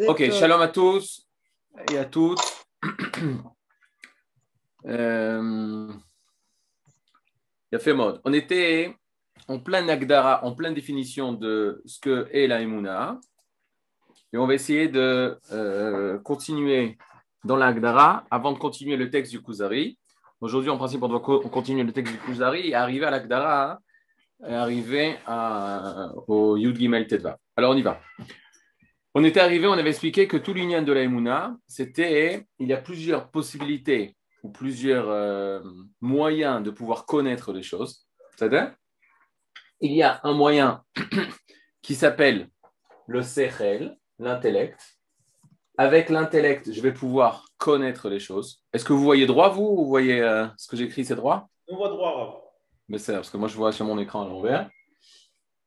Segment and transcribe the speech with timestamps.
[0.00, 1.26] Ok, shalom à tous
[1.92, 2.40] et à toutes.
[4.86, 5.92] euh,
[7.70, 8.18] il a fait mode.
[8.24, 8.96] On était
[9.48, 13.20] en plein Agdara, en pleine définition de ce que est la Emouna.
[14.32, 16.96] Et on va essayer de euh, continuer
[17.44, 19.98] dans l'Agdara avant de continuer le texte du Kuzari.
[20.40, 23.78] Aujourd'hui, en principe, on doit continuer le texte du Kuzari et arriver à l'Agdara,
[24.42, 27.38] arriver à, au Yud Gimel Tedva.
[27.56, 28.00] Alors, on y va.
[29.14, 32.72] On était arrivé, on avait expliqué que tout l'union de la Emouna, c'était, il y
[32.72, 35.60] a plusieurs possibilités ou plusieurs euh,
[36.00, 38.06] moyens de pouvoir connaître les choses.
[38.34, 38.74] C'est-à-dire,
[39.80, 40.82] il y a un moyen
[41.82, 42.48] qui s'appelle
[43.06, 44.80] le Sechel, l'intellect.
[45.76, 48.64] Avec l'intellect, je vais pouvoir connaître les choses.
[48.72, 51.48] Est-ce que vous voyez droit, vous, vous voyez euh, ce que j'écris, c'est droit?
[51.68, 52.56] On voit droit.
[52.88, 54.70] Mais c'est parce que moi, je vois sur mon écran à l'envers.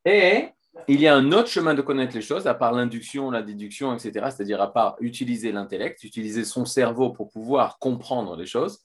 [0.04, 0.48] Et
[0.88, 3.94] il y a un autre chemin de connaître les choses, à part l'induction, la déduction,
[3.94, 8.84] etc., c'est-à-dire à part utiliser l'intellect, utiliser son cerveau pour pouvoir comprendre les choses.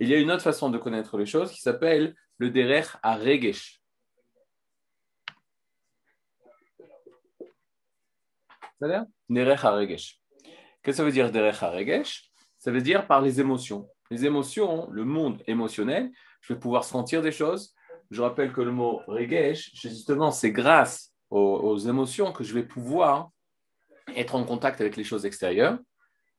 [0.00, 3.16] Il y a une autre façon de connaître les choses qui s'appelle le derer à
[3.16, 3.80] regesh.
[8.78, 9.06] C'est-à-dire.
[9.28, 10.16] Qu'est-ce
[10.82, 13.88] que ça veut dire derer à regesh Ça veut dire par les émotions.
[14.10, 17.74] Les émotions, le monde émotionnel, je vais pouvoir sentir des choses.
[18.10, 23.30] Je rappelle que le mot regesh, justement, c'est grâce aux, émotions que je vais pouvoir
[24.16, 25.78] être en contact avec les choses extérieures,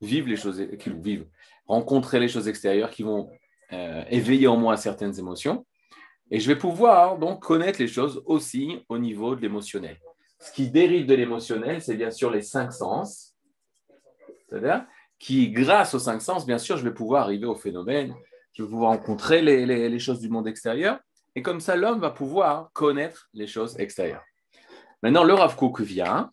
[0.01, 1.27] vivre les choses qui vivent,
[1.67, 3.29] rencontrer les choses extérieures qui vont
[3.71, 5.65] euh, éveiller en moi certaines émotions.
[6.31, 9.99] Et je vais pouvoir donc connaître les choses aussi au niveau de l'émotionnel.
[10.39, 13.35] Ce qui dérive de l'émotionnel, c'est bien sûr les cinq sens.
[14.47, 14.85] C'est-à-dire
[15.19, 18.15] qui, grâce aux cinq sens, bien sûr, je vais pouvoir arriver au phénomène,
[18.53, 20.99] je vais pouvoir rencontrer les, les choses du monde extérieur.
[21.35, 24.23] Et comme ça, l'homme va pouvoir connaître les choses extérieures.
[25.01, 26.31] Maintenant, le Rav Kook vient,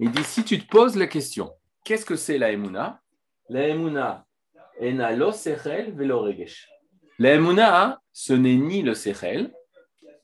[0.00, 1.52] il dit si tu te poses la question,
[1.84, 3.00] qu'est-ce que c'est la Emouna?
[3.48, 4.26] La Emouna,
[4.80, 6.68] velo regesh.
[7.20, 9.52] La Emouna, ce n'est ni le sechel,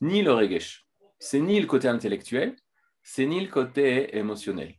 [0.01, 0.87] ni le regesh.
[1.21, 2.57] C'est ni le côté intellectuel,
[3.03, 4.75] c'est ni le côté émotionnel.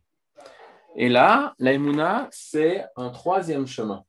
[0.94, 4.04] Et là, la Emouna, c'est un troisième chemin.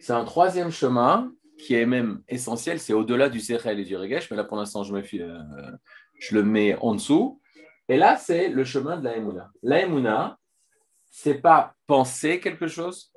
[0.00, 4.30] C'est un troisième chemin qui est même essentiel, c'est au-delà du sechel et du regesh,
[4.30, 5.38] mais là pour l'instant je me fie, euh,
[6.18, 7.40] je le mets en dessous.
[7.88, 9.50] Et là, c'est le chemin de la Emouna.
[9.62, 10.38] La Emouna,
[11.10, 13.12] c'est pas penser quelque chose,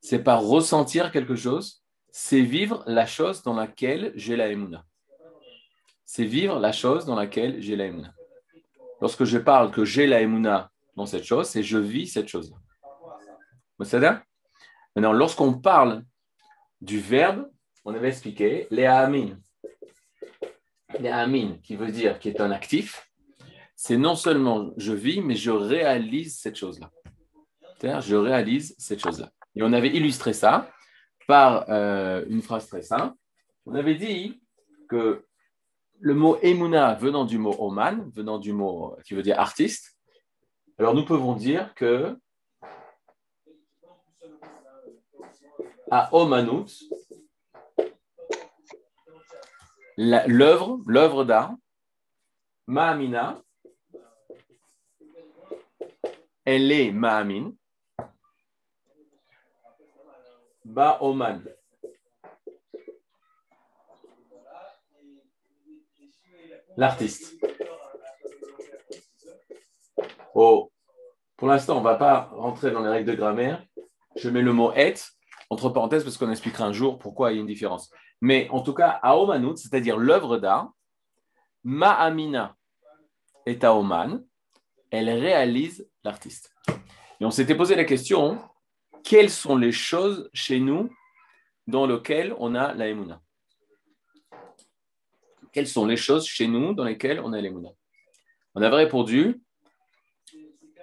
[0.00, 4.84] c'est pas ressentir quelque chose, c'est vivre la chose dans laquelle j'ai la Emouna.
[6.04, 8.12] C'est vivre la chose dans laquelle j'ai la Emouna.
[9.00, 12.56] Lorsque je parle que j'ai la Emouna dans cette chose, c'est je vis cette chose-là.
[13.78, 13.98] Vous
[14.96, 16.04] Maintenant, lorsqu'on parle
[16.80, 17.48] du verbe,
[17.84, 19.38] on avait expliqué les amin
[21.10, 23.10] amin, qui veut dire qui est un actif,
[23.76, 26.90] c'est non seulement je vis, mais je réalise cette chose-là.
[27.82, 29.30] Je réalise cette chose-là.
[29.56, 30.70] Et on avait illustré ça
[31.26, 33.14] par euh, une phrase très simple.
[33.66, 34.42] On avait dit
[34.88, 35.24] que
[35.98, 39.96] le mot emuna venant du mot oman, venant du mot qui veut dire artiste,
[40.78, 42.16] alors nous pouvons dire que
[45.90, 46.70] à omanut,
[49.96, 51.54] l'œuvre, l'œuvre d'art,
[52.66, 53.42] Ma'amina,
[56.44, 57.52] elle est Ma'amin,
[60.64, 61.44] Ba'oman.
[66.76, 67.34] L'artiste.
[70.34, 70.70] Oh,
[71.36, 73.64] pour l'instant, on ne va pas rentrer dans les règles de grammaire.
[74.16, 74.94] Je mets le mot et
[75.50, 77.90] entre parenthèses parce qu'on expliquera un jour pourquoi il y a une différence.
[78.20, 80.72] Mais en tout cas, Aomanut, c'est-à-dire l'œuvre d'art,
[81.64, 82.56] Ma'amina
[83.46, 84.24] est Aoman,
[84.90, 86.54] elle réalise l'artiste.
[87.20, 88.38] Et on s'était posé la question,
[89.04, 90.90] quelles sont les choses chez nous
[91.66, 93.20] dans lesquelles on a la Emouna
[95.52, 97.70] Quelles sont les choses chez nous dans lesquelles on a l'Emouna
[98.54, 99.40] On avait répondu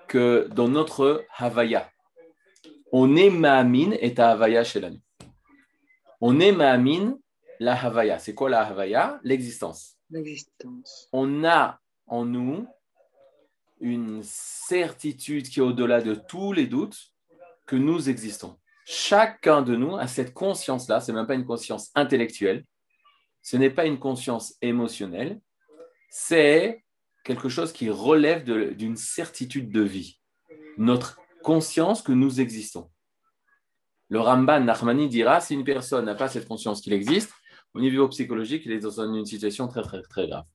[0.07, 1.91] que dans notre Havaya,
[2.91, 5.01] on est Ma'amin et Havaya chez l'année.
[6.21, 7.17] On est Ma'amin
[7.59, 8.19] la Havaya.
[8.19, 9.19] C'est quoi la Havaya?
[9.23, 9.97] L'existence.
[10.09, 11.09] L'existence.
[11.11, 12.67] On a en nous
[13.79, 17.13] une certitude qui est au-delà de tous les doutes
[17.65, 18.57] que nous existons.
[18.85, 22.65] Chacun de nous a cette conscience-là, ce n'est même pas une conscience intellectuelle,
[23.41, 25.41] ce n'est pas une conscience émotionnelle,
[26.09, 26.83] c'est
[27.23, 30.19] quelque chose qui relève d'une certitude de vie,
[30.77, 32.89] notre conscience que nous existons.
[34.09, 37.33] Le Ramban Nachmani dira si une personne n'a pas cette conscience qu'il existe,
[37.77, 40.45] au niveau psychologique, il est dans une situation très, très, très grave.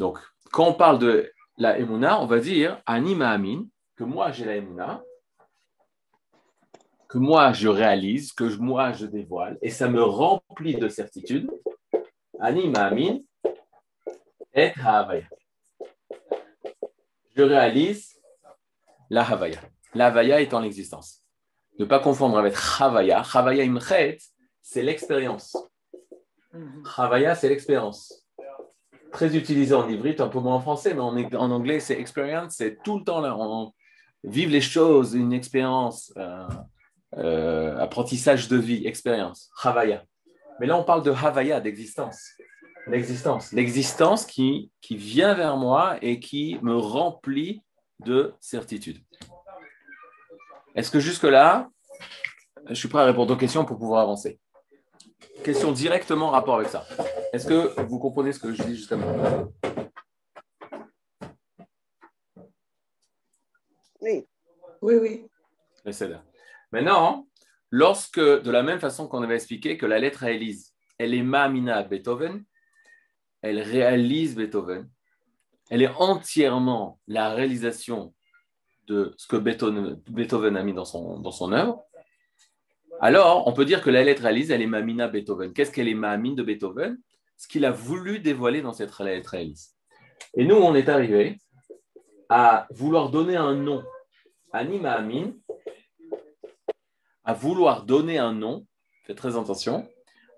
[0.00, 0.18] Donc,
[0.50, 4.56] quand on parle de la Emouna, on va dire Anima Amin, que moi j'ai la
[4.56, 5.04] Emouna,
[7.08, 11.48] que moi je réalise, que moi je dévoile, et ça me remplit de certitude.
[12.40, 13.18] Ani Ma'amin
[14.54, 15.28] et Havaya.
[17.36, 18.18] Je réalise
[19.10, 19.60] la Havaya.
[19.94, 21.22] La Havaya est en existence.
[21.78, 23.22] Ne pas confondre avec Havaya.
[23.32, 24.18] Havaya Imchet,
[24.60, 25.56] c'est l'expérience.
[26.96, 28.26] Havaya, c'est l'expérience.
[29.12, 32.82] Très utilisé en ivrite, un peu moins en français, mais en, anglais, c'est experience, c'est
[32.82, 33.36] tout le temps là.
[33.36, 33.72] On,
[34.22, 36.46] vivre les choses, une expérience, euh,
[37.16, 40.04] euh, apprentissage de vie, expérience, Havaya.
[40.60, 42.32] Mais là, on parle de Havaya, d'existence.
[42.86, 43.52] L'existence.
[43.52, 47.62] L'existence qui, qui vient vers moi et qui me remplit
[48.00, 48.98] de certitude.
[50.74, 51.68] Est-ce que jusque-là,
[52.68, 54.38] je suis prêt à répondre aux questions pour pouvoir avancer?
[55.44, 56.86] Question directement en rapport avec ça?
[57.32, 59.06] Est-ce que vous comprenez ce que je dis justement?
[64.00, 64.26] Oui.
[64.82, 65.26] Oui, oui.
[66.72, 67.26] Maintenant,
[67.70, 71.22] lorsque, de la même façon qu'on avait expliqué que la lettre à Élise, elle est
[71.22, 72.44] Mamina à Beethoven,
[73.42, 74.88] elle réalise Beethoven,
[75.70, 78.14] elle est entièrement la réalisation
[78.86, 81.84] de ce que Beethoven, a mis dans son, dans son œuvre,
[83.00, 85.52] alors on peut dire que la lettre réalise, elle est Mamina Beethoven.
[85.52, 86.98] Qu'est-ce qu'elle est Mamine de Beethoven?
[87.36, 89.74] Ce qu'il a voulu dévoiler dans cette lettre réalise.
[90.34, 91.38] Et nous, on est arrivé
[92.28, 93.82] à vouloir donner un nom
[94.52, 95.04] à Nima
[97.24, 98.66] à vouloir donner un nom,
[99.06, 99.88] faites très attention,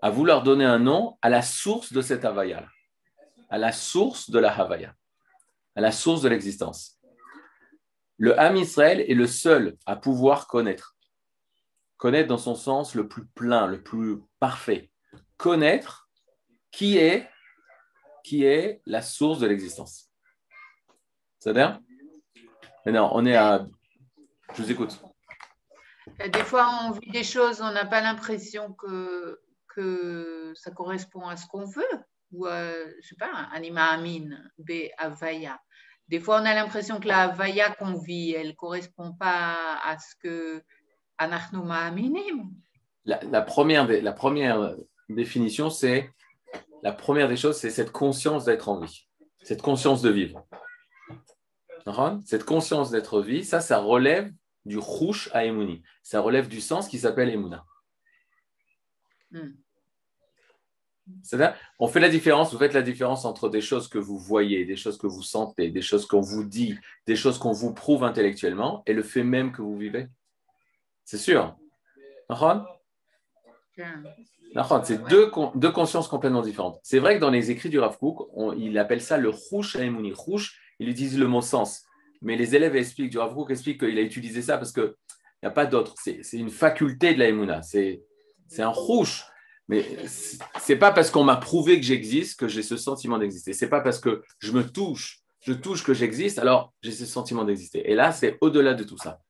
[0.02, 2.66] à vouloir donner un nom à la source de cette Havaya,
[3.48, 4.94] à la source de la Havaya,
[5.76, 6.98] à la source de l'existence.
[8.18, 10.91] Le Ham Israël est le seul à pouvoir connaître.
[12.02, 14.90] Connaître dans son sens le plus plein, le plus parfait.
[15.36, 16.10] Connaître
[16.72, 17.30] qui est,
[18.24, 20.10] qui est la source de l'existence.
[21.38, 21.80] C'est-à-dire
[22.84, 23.64] Maintenant, on est à.
[24.52, 25.00] Je vous écoute.
[26.20, 31.28] Euh, des fois, on vit des choses, on n'a pas l'impression que, que ça correspond
[31.28, 31.84] à ce qu'on veut.
[32.32, 34.88] Ou, euh, je sais pas, Anima Amin, B.
[34.98, 35.56] Avaya.
[36.08, 39.96] Des fois, on a l'impression que la Avaya qu'on vit, elle ne correspond pas à
[40.00, 40.64] ce que.
[43.04, 44.74] La, la, première, la première
[45.08, 46.10] définition, c'est
[46.82, 49.08] la première des choses, c'est cette conscience d'être en vie,
[49.42, 50.46] cette conscience de vivre.
[52.24, 54.32] Cette conscience d'être vie, ça, ça relève
[54.64, 55.82] du rouche à Emouni.
[56.02, 57.64] Ça relève du sens qui s'appelle Emouna.
[59.30, 59.54] Hmm.
[61.22, 64.64] C'est-à-dire, on fait la différence, vous faites la différence entre des choses que vous voyez,
[64.64, 68.04] des choses que vous sentez, des choses qu'on vous dit, des choses qu'on vous prouve
[68.04, 70.06] intellectuellement et le fait même que vous vivez.
[71.04, 71.56] C'est sûr.
[74.84, 76.78] C'est deux, deux consciences complètement différentes.
[76.82, 78.28] C'est vrai que dans les écrits du Rav Kook,
[78.58, 80.12] il appelle ça le rouche à Emouni.
[80.12, 81.84] Rouche, il utilise le mot sens.
[82.20, 84.92] Mais les élèves expliquent, du Rav explique qu'il a utilisé ça parce qu'il
[85.42, 85.94] n'y a pas d'autre.
[85.96, 87.62] C'est une faculté de la Emouna.
[87.62, 88.02] C'est
[88.58, 89.24] un rouge.
[89.68, 93.52] Mais c'est pas parce qu'on m'a prouvé que j'existe que j'ai ce sentiment d'exister.
[93.54, 97.44] C'est pas parce que je me touche, je touche que j'existe, alors j'ai ce sentiment
[97.44, 97.90] d'exister.
[97.90, 99.20] Et là, c'est au-delà de tout ça.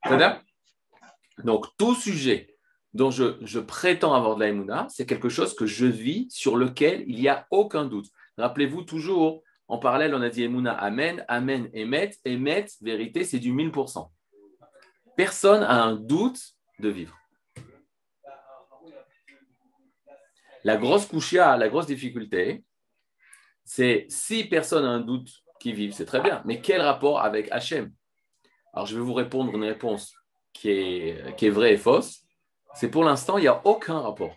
[1.38, 2.56] Donc, tout sujet
[2.94, 7.16] dont je, prétends avoir de la c'est quelque chose que je vis, sur lequel il
[7.16, 8.06] n'y a aucun doute.
[8.36, 12.10] Rappelez-vous toujours en parallèle, on a dit Emouna, Amen, Amen, Emet.
[12.26, 14.10] Emet, vérité, c'est du 1000%.
[15.16, 16.40] Personne a un doute
[16.78, 17.16] de vivre.
[20.64, 22.64] La grosse couchia, la grosse difficulté,
[23.64, 26.42] c'est si personne a un doute qui vive, c'est très bien.
[26.44, 27.92] Mais quel rapport avec Hachem?
[28.74, 30.14] Alors, je vais vous répondre une réponse
[30.52, 32.20] qui est, qui est vraie et fausse.
[32.74, 34.36] C'est pour l'instant, il n'y a aucun rapport.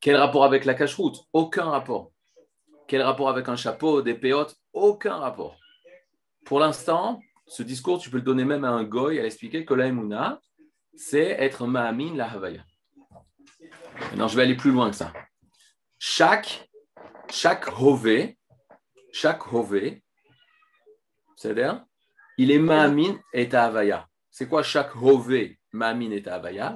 [0.00, 1.18] Quel rapport avec la cache-route?
[1.32, 2.12] Aucun rapport.
[2.86, 4.56] Quel rapport avec un chapeau, des péotes?
[4.72, 5.58] Aucun rapport.
[6.44, 9.74] Pour l'instant, ce discours, tu peux le donner même à un goy, à expliquer que
[9.74, 9.90] la
[10.94, 12.64] c'est être ma'amin la Havaya.
[14.00, 15.12] Maintenant, je vais aller plus loin que ça.
[15.98, 16.68] Chaque,
[17.30, 18.38] chaque hové,
[19.12, 20.02] chaque hové,
[21.36, 21.84] c'est-à-dire,
[22.38, 24.08] il est ma'amin et Havaya.
[24.38, 26.22] C'est quoi chaque hové, ma'amin et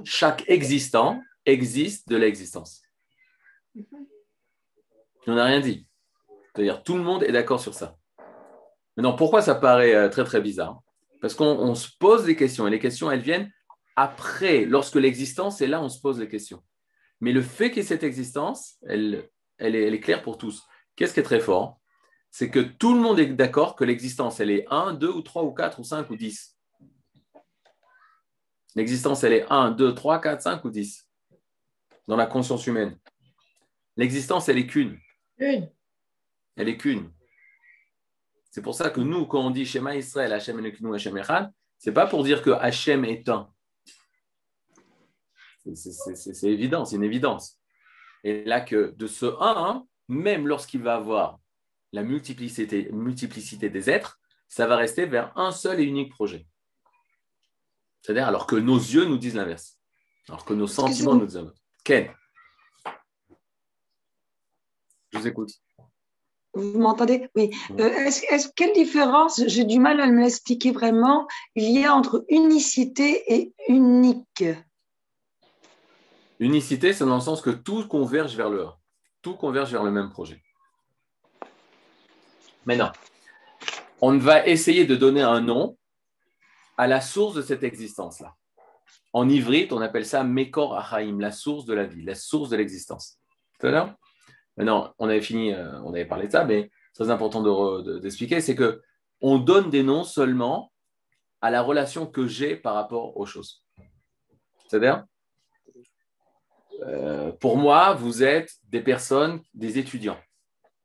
[0.04, 2.80] Chaque existant existe de l'existence.
[5.26, 5.86] On n'a rien dit.
[6.54, 7.98] C'est-à-dire tout le monde est d'accord sur ça.
[8.96, 10.80] Maintenant, pourquoi ça paraît euh, très très bizarre?
[11.20, 13.52] Parce qu'on se pose des questions et les questions, elles viennent
[13.94, 16.64] après, lorsque l'existence est là, on se pose des questions.
[17.20, 20.38] Mais le fait qu'il y ait cette existence, elle, elle, est, elle est claire pour
[20.38, 20.66] tous.
[20.96, 21.78] Qu'est-ce qui est très fort?
[22.30, 25.42] C'est que tout le monde est d'accord que l'existence, elle est 1, 2 ou 3
[25.42, 26.56] ou 4 ou 5 ou 10.
[28.76, 31.08] L'existence, elle est 1, 2, 3, 4, 5 ou 10
[32.06, 32.98] dans la conscience humaine?
[33.96, 34.98] L'existence, elle est qu'une.
[35.38, 35.70] Une.
[36.56, 37.10] Elle est qu'une.
[38.50, 41.92] C'est pour ça que nous, quand on dit Shema Israël, Hachem Elokinu, Hachem Echad, c'est
[41.92, 43.48] pas pour dire que Hachem est un.
[45.74, 47.58] C'est évident, c'est une évidence.
[48.24, 51.38] Et là, que de ce un, même lorsqu'il va avoir
[51.92, 56.46] la multiplicité, multiplicité des êtres, ça va rester vers un seul et unique projet.
[58.02, 59.78] C'est-à-dire, alors que nos yeux nous disent l'inverse.
[60.28, 61.58] Alors que nos sentiments nous disent l'inverse.
[61.84, 62.10] Ken
[65.12, 65.50] Je vous écoute.
[66.52, 67.28] Vous m'entendez?
[67.36, 67.50] Oui.
[67.78, 72.24] Euh, est-ce, quelle différence, j'ai du mal à me l'expliquer vraiment, il y a entre
[72.28, 74.44] unicité et unique?
[76.40, 78.66] Unicité, c'est dans le sens que tout converge vers le
[79.22, 80.42] Tout converge vers le même projet.
[82.66, 82.92] Maintenant,
[84.00, 85.76] on va essayer de donner un nom
[86.80, 88.34] à la source de cette existence-là.
[89.12, 92.56] En ivrite, on appelle ça Mekor Achaim, la source de la vie, la source de
[92.56, 93.18] l'existence.
[94.56, 97.42] Maintenant, on avait fini, euh, on avait parlé de ça, mais très important
[98.00, 98.80] d'expliquer, c'est que
[99.20, 100.72] on donne des noms seulement
[101.42, 103.62] à la relation que j'ai par rapport aux choses.
[104.66, 105.04] C'est-à-dire,
[106.84, 110.18] euh, pour moi, vous êtes des personnes, des étudiants.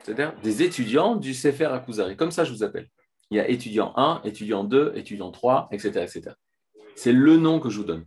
[0.03, 2.17] C'est-à-dire des étudiants du Sefer Akuzari.
[2.17, 2.89] Comme ça, je vous appelle.
[3.31, 6.01] Il y a étudiant 1, étudiant 2, étudiant 3, etc.
[6.01, 6.35] etc.
[6.95, 8.05] C'est le nom que je vous donne.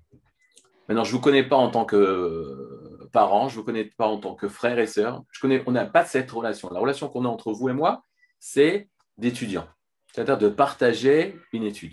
[0.88, 3.84] Maintenant, je ne vous connais pas en tant que euh, parent, je ne vous connais
[3.84, 5.22] pas en tant que frère et sœur.
[5.30, 6.70] Je connais, on n'a pas cette relation.
[6.70, 8.02] La relation qu'on a entre vous et moi,
[8.38, 9.68] c'est d'étudiants.
[10.12, 11.92] C'est-à-dire de partager une étude,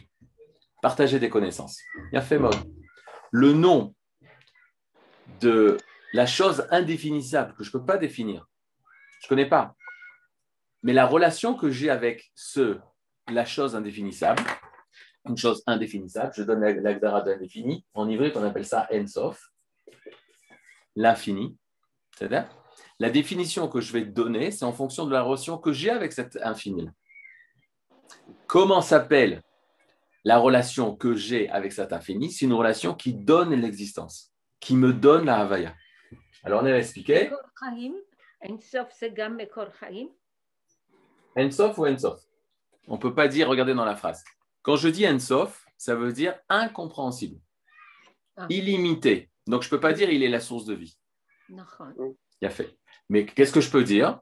[0.81, 1.79] partager des connaissances.
[2.13, 2.55] A fait mode.
[3.31, 3.93] Le nom
[5.41, 5.77] de
[6.13, 8.47] la chose indéfinissable que je ne peux pas définir,
[9.19, 9.75] je ne connais pas.
[10.83, 12.79] Mais la relation que j'ai avec ce
[13.29, 14.43] la chose indéfinissable,
[15.27, 19.51] une chose indéfinissable, je donne l'agdara d'indéfini, en ivrite on appelle ça ensof,
[20.95, 21.57] l'infini,
[22.15, 22.47] c'est-à-dire
[22.99, 26.13] la définition que je vais donner, c'est en fonction de la relation que j'ai avec
[26.13, 26.89] cet infini.
[28.47, 29.41] Comment s'appelle
[30.23, 32.31] la relation que j'ai avec cet infini?
[32.31, 35.75] C'est une relation qui donne l'existence, qui me donne la Havaya.
[36.43, 37.31] Alors on a expliqué.
[38.47, 39.13] Ensof, c'est
[41.35, 42.21] Ensof ou Ensof?
[42.87, 44.23] On ne peut pas dire, regardez dans la phrase.
[44.61, 47.39] Quand je dis Ensof, ça veut dire incompréhensible,
[48.37, 48.47] ah.
[48.49, 49.29] illimité.
[49.47, 50.97] Donc je ne peux pas dire il est la source de vie.
[52.41, 52.75] Il a fait.
[53.09, 54.19] Mais qu'est-ce que je peux dire?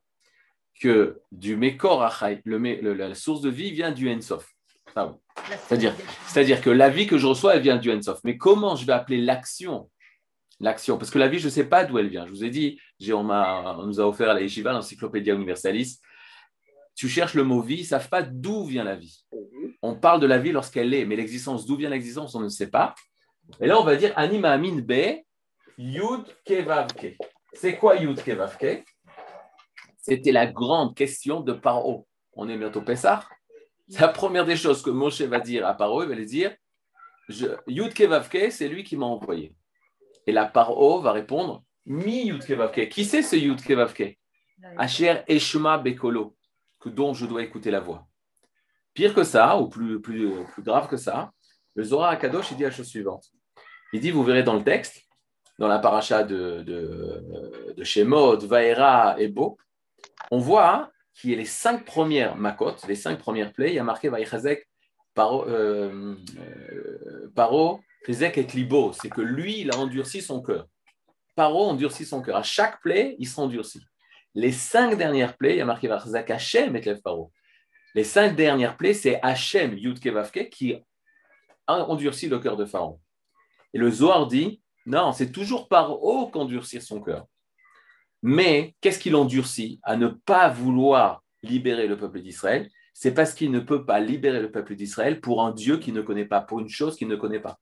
[0.82, 2.10] Que du Mekor
[2.46, 4.53] le, la source de vie vient du Ensof.
[5.67, 5.96] C'est-à-dire,
[6.27, 8.20] c'est-à-dire que la vie que je reçois, elle vient du Ensof.
[8.24, 9.89] Mais comment je vais appeler l'action?
[10.60, 12.25] L'action, parce que la vie, je ne sais pas d'où elle vient.
[12.25, 12.79] Je vous ai dit,
[13.10, 16.00] on, on, nous a offert à la Yeshiva, l'Encyclopédia Universalis,
[16.96, 19.26] tu cherches le mot vie, ils ne savent pas d'où vient la vie.
[19.32, 19.74] Mhm.
[19.82, 22.70] On parle de la vie lorsqu'elle est, mais l'existence, d'où vient l'existence, on ne sait
[22.70, 22.94] pas.
[23.60, 25.24] Et là, on va dire anima amin be
[25.78, 27.18] yud kevavke.
[27.54, 28.84] C'est quoi yud kevavke?
[29.98, 32.08] C'était la grande question de Paro.
[32.34, 33.28] On est bientôt Pessah.
[33.88, 36.04] C'est la première des choses que Moshe va dire à Paro.
[36.04, 36.56] Il va lui dire
[37.68, 39.56] Yud kevavke, c'est lui qui m'a envoyé.
[40.28, 42.90] Et la Paro va répondre Mi yud kevavke.
[42.90, 44.18] Qui c'est ce yud kevavke?
[44.78, 46.36] Asher Eshma Bekolo
[46.90, 48.08] dont je dois écouter la voix.
[48.94, 51.32] Pire que ça, ou plus, plus, plus grave que ça,
[51.75, 53.25] le Zohar Akadosh il dit la chose suivante.
[53.94, 55.02] Il dit, vous verrez dans le texte,
[55.60, 59.58] dans la paracha de, de, de Shemot, Vaera et Bo,
[60.32, 63.80] on voit qu'il y a les cinq premières makot, les cinq premières plaies, il y
[63.80, 64.68] a marqué Vaïchazek,
[65.13, 67.30] Paro, euh, euh,
[68.08, 70.68] et Libo, c'est que lui, il a endurci son cœur.
[71.36, 72.38] Paro endurci son cœur.
[72.38, 73.84] À chaque plaie, il s'endurcit.
[74.36, 77.32] Les cinq dernières plaies, il y a marqué Varzak Hachem et Paro.
[77.96, 80.75] Les cinq dernières plaies, c'est Hachem, Yud Vavke, qui
[81.68, 83.00] a endurci le cœur de Pharaon.
[83.74, 87.25] Et le Zohar dit non, c'est toujours Paro qu'endurcir son cœur.
[88.22, 93.52] Mais qu'est-ce qu'il endurcit À ne pas vouloir libérer le peuple d'Israël, c'est parce qu'il
[93.52, 96.60] ne peut pas libérer le peuple d'Israël pour un Dieu qu'il ne connaît pas, pour
[96.60, 97.60] une chose qu'il ne connaît pas.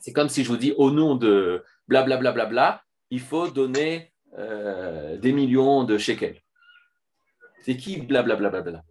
[0.00, 3.48] C'est comme si je vous dis au nom de blablabla, bla, bla, bla, il faut
[3.48, 6.40] donner euh, des millions de shekels.
[7.62, 8.82] C'est qui blablabla bla, bla.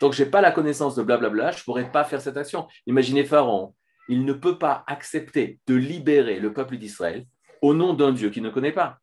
[0.00, 2.68] Donc, je n'ai pas la connaissance de blablabla, je ne pourrais pas faire cette action.
[2.86, 3.74] Imaginez Pharaon,
[4.08, 7.26] il ne peut pas accepter de libérer le peuple d'Israël
[7.62, 8.98] au nom d'un Dieu qu'il ne connaît pas.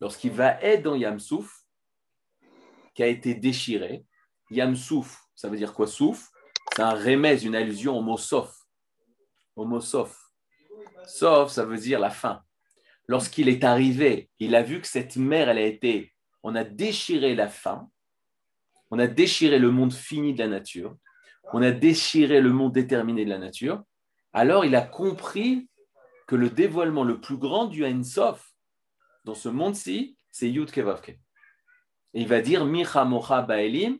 [0.00, 1.62] Lorsqu'il va être dans Yamsouf,
[2.94, 4.04] qui a été déchiré,
[4.50, 6.30] Yamsouf, ça veut dire quoi souf?
[6.74, 8.54] C'est un remèze, une allusion au mot sof.
[9.54, 10.18] Au mot sof.
[11.06, 12.42] Sof, ça veut dire la fin
[13.08, 17.34] lorsqu'il est arrivé, il a vu que cette mer, elle a été, on a déchiré
[17.34, 17.88] la fin,
[18.90, 20.96] on a déchiré le monde fini de la nature,
[21.52, 23.82] on a déchiré le monde déterminé de la nature,
[24.32, 25.68] alors il a compris
[26.26, 28.52] que le dévoilement le plus grand du Sof
[29.24, 31.18] dans ce monde-ci, c'est Yud Kevavke.
[32.14, 33.98] Et il va dire Micha Mocha Baelim,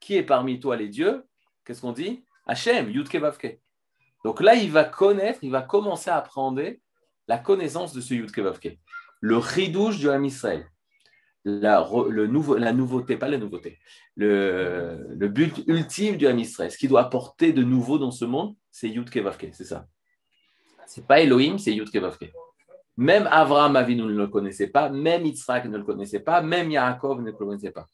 [0.00, 1.26] qui est parmi toi les dieux?
[1.64, 2.24] Qu'est-ce qu'on dit?
[2.46, 3.60] Hachem, Yudke Vavke.
[4.24, 6.62] Donc là, il va connaître, il va commencer à apprendre
[7.28, 8.78] la connaissance de ce Yudke Vavke.
[9.20, 10.66] Le ridouche du Ham Israël.
[11.44, 11.88] La,
[12.28, 13.78] nouveau, la nouveauté, pas la nouveauté,
[14.16, 18.56] le, but ultime du Ham Israël, ce qu'il doit apporter de nouveau dans ce monde,
[18.68, 19.86] c'est Yudke Vavke, c'est ça.
[20.86, 22.32] C'est pas Elohim, c'est Yudke Vavke.
[22.96, 27.20] Même Avraham Avinu ne le connaissait pas, même Yitzhak ne le connaissait pas, même Yaakov
[27.20, 27.86] ne le connaissait pas.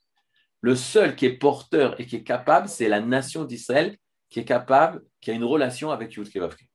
[0.63, 3.99] Le seul qui est porteur et qui est capable, c'est la nation d'Israël
[4.31, 6.67] qui est capable, qui a une relation avec Yud Kevavke.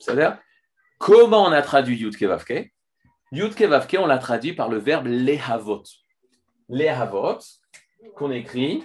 [0.00, 0.38] C'est-à-dire,
[0.98, 5.82] comment on a traduit Yud Kevavke on l'a traduit par le verbe lehavot.
[6.68, 7.38] Lehavot,
[8.14, 8.84] qu'on écrit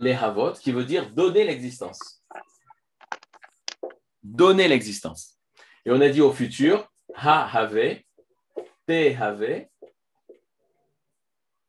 [0.00, 2.24] les havot, qui veut dire donner l'existence.
[4.22, 5.38] Donner l'existence.
[5.84, 8.02] Et on a dit au futur, ha have,
[8.86, 9.66] te have,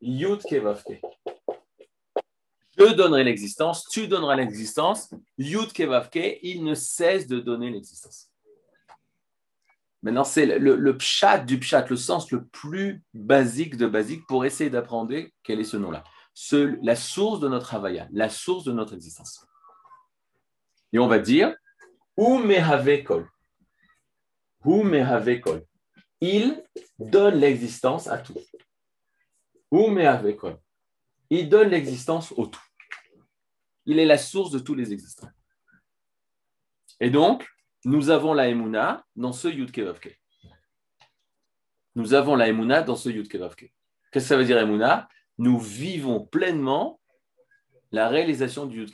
[0.02, 1.02] yud kevavke.
[2.78, 8.30] Je donnerai l'existence, tu donneras l'existence, yud kevavke, il ne cesse de donner l'existence.
[10.04, 14.46] Maintenant, c'est le, le, pshat du pshat, le sens le plus basique de basique pour
[14.46, 16.04] essayer d'apprendre quel est ce nom-là
[16.82, 19.46] la source de notre travail, la source de notre existence.
[20.94, 21.56] Et on va dire,
[22.18, 22.42] ou
[23.06, 23.28] kol.
[25.42, 25.66] kol.
[26.22, 26.64] Il
[27.00, 28.38] donne l'existence à tout.
[29.72, 29.96] Ou
[30.38, 30.60] kol.
[31.30, 32.62] Il donne l'existence au tout.
[33.86, 35.30] Il est la source de tous les existants.
[37.00, 37.48] Et donc,
[37.86, 39.72] nous avons la Emouna dans ce Yud
[41.96, 43.72] Nous avons la Emouna dans ce Yud Qu'est-ce
[44.12, 45.08] que ça veut dire Emouna?
[45.38, 47.00] Nous vivons pleinement
[47.92, 48.92] la réalisation du Yud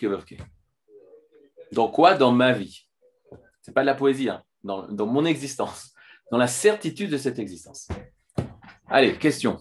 [1.71, 2.15] Dans quoi?
[2.15, 2.87] Dans ma vie.
[3.61, 4.43] Ce n'est pas de la poésie, hein.
[4.63, 5.93] dans mon existence,
[6.31, 7.89] dans la certitude de cette existence.
[8.87, 9.59] Allez, question.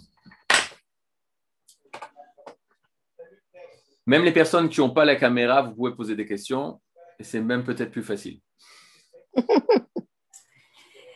[4.07, 6.81] Même les personnes qui n'ont pas la caméra, vous pouvez poser des questions
[7.19, 8.41] et c'est même peut-être plus facile.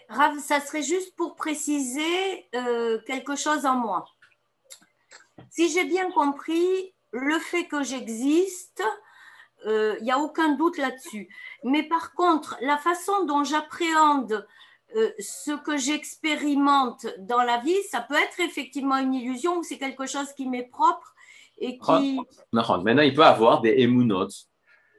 [0.09, 4.05] Rav, ça serait juste pour préciser euh, quelque chose en moi.
[5.51, 8.83] Si j'ai bien compris, le fait que j'existe,
[9.65, 11.29] il euh, n'y a aucun doute là-dessus.
[11.63, 14.47] Mais par contre, la façon dont j'appréhende
[14.97, 19.79] euh, ce que j'expérimente dans la vie, ça peut être effectivement une illusion ou c'est
[19.79, 21.15] quelque chose qui m'est propre
[21.61, 22.19] et qui...
[22.53, 24.35] Maintenant, il peut avoir des émounotes,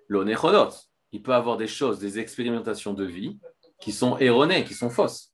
[0.08, 0.88] l'onéchonotes.
[1.12, 3.38] Il peut avoir des choses, des expérimentations de vie
[3.82, 5.34] qui sont erronées, qui sont fausses.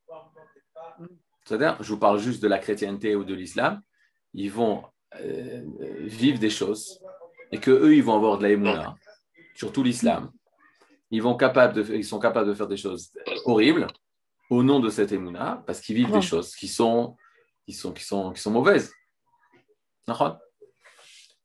[1.44, 3.80] C'est-à-dire, je vous parle juste de la chrétienté ou de l'islam,
[4.34, 4.84] ils vont
[5.20, 5.62] euh,
[6.00, 7.00] vivent des choses
[7.50, 8.96] et que eux ils vont avoir de la
[9.54, 10.30] surtout l'islam.
[11.10, 13.10] Ils, vont de, ils sont capables de faire des choses
[13.46, 13.86] horribles
[14.50, 17.16] au nom de cette émouna parce qu'ils vivent des choses qui sont,
[17.64, 18.92] qui sont, qui sont, qui sont mauvaises.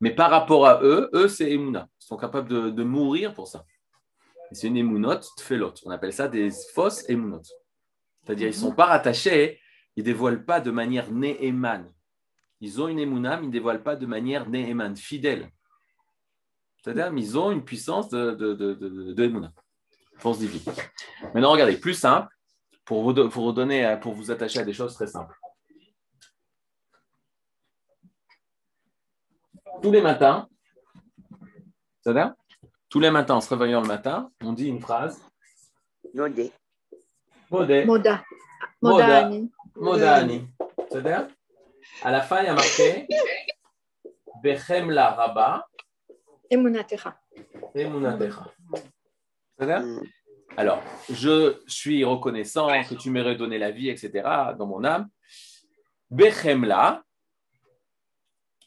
[0.03, 1.87] Mais par rapport à eux, eux c'est émouna.
[2.01, 3.63] Ils sont capables de, de mourir pour ça.
[4.51, 7.49] C'est une émounote l'autre On appelle ça des fausses émounotes.
[8.21, 9.61] C'est-à-dire ils ne sont pas rattachés,
[9.95, 11.89] ils ne dévoilent pas de manière néémane.
[12.59, 15.49] Ils ont une émouna, mais ils ne dévoilent pas de manière néhéman, fidèle.
[16.83, 19.47] C'est-à-dire, ils ont une puissance de, de, de,
[20.17, 20.73] force divine.
[21.33, 22.27] Maintenant, regardez, plus simple,
[22.83, 25.33] pour vous attacher à des choses très simples.
[29.83, 30.47] Tous les matins,
[32.01, 32.33] c'est-à-dire,
[32.89, 35.21] tous les matins, en se réveillant le matin, on dit une phrase.
[36.13, 36.53] Modé.
[37.51, 37.83] Modé.
[37.83, 38.23] Moda.
[38.81, 39.29] Moda.
[39.75, 40.25] Moda.
[40.89, 41.27] C'est-à-dire
[42.01, 43.07] à la fin, il y a marqué
[44.41, 45.67] Bechem la Rabba.
[46.49, 47.19] Emunatecha.
[47.75, 48.53] Emunatecha.
[50.55, 54.11] Alors, je suis reconnaissant que tu m'aies redonné la vie, etc.,
[54.57, 55.09] dans mon âme.
[56.09, 57.02] Bechemla,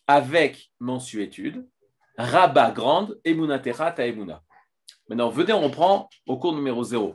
[0.07, 1.67] avec mensuétude,
[2.19, 4.43] Rabba grande, Emunatecha ta Emuna.
[5.09, 7.15] Maintenant, venez, on prend au cours numéro 0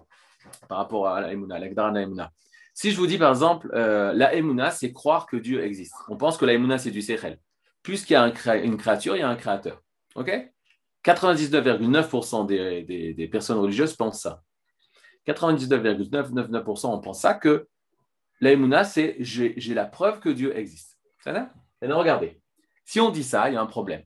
[0.68, 2.32] par rapport à la Emuna, la Emuna.
[2.74, 5.94] Si je vous dis par exemple, euh, la Emouna, c'est croire que Dieu existe.
[6.08, 7.40] On pense que la Emouna, c'est du Sechel.
[7.84, 8.26] Puisqu'il y a
[8.64, 9.82] une créature, il y a un créateur.
[10.16, 10.32] OK?
[11.04, 14.42] 99,9% des, personnes religieuses pensent ça.
[15.28, 17.68] 99,999% on pense ça que
[18.40, 20.98] la Emouna, c'est j'ai la preuve que Dieu existe.
[21.26, 22.41] Maintenant, regardez.
[22.86, 24.04] Si on dit ça, il y a un problème.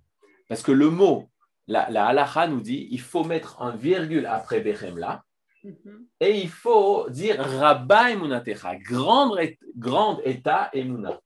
[0.48, 1.30] Parce que le mot,
[1.68, 4.64] la, la halacha nous dit, il faut mettre un virgule après
[4.96, 5.24] là
[5.66, 6.06] Mhm.
[6.20, 9.40] Et il faut dire Rabba Emunatecha, grande,
[9.76, 11.20] grande état Emuna.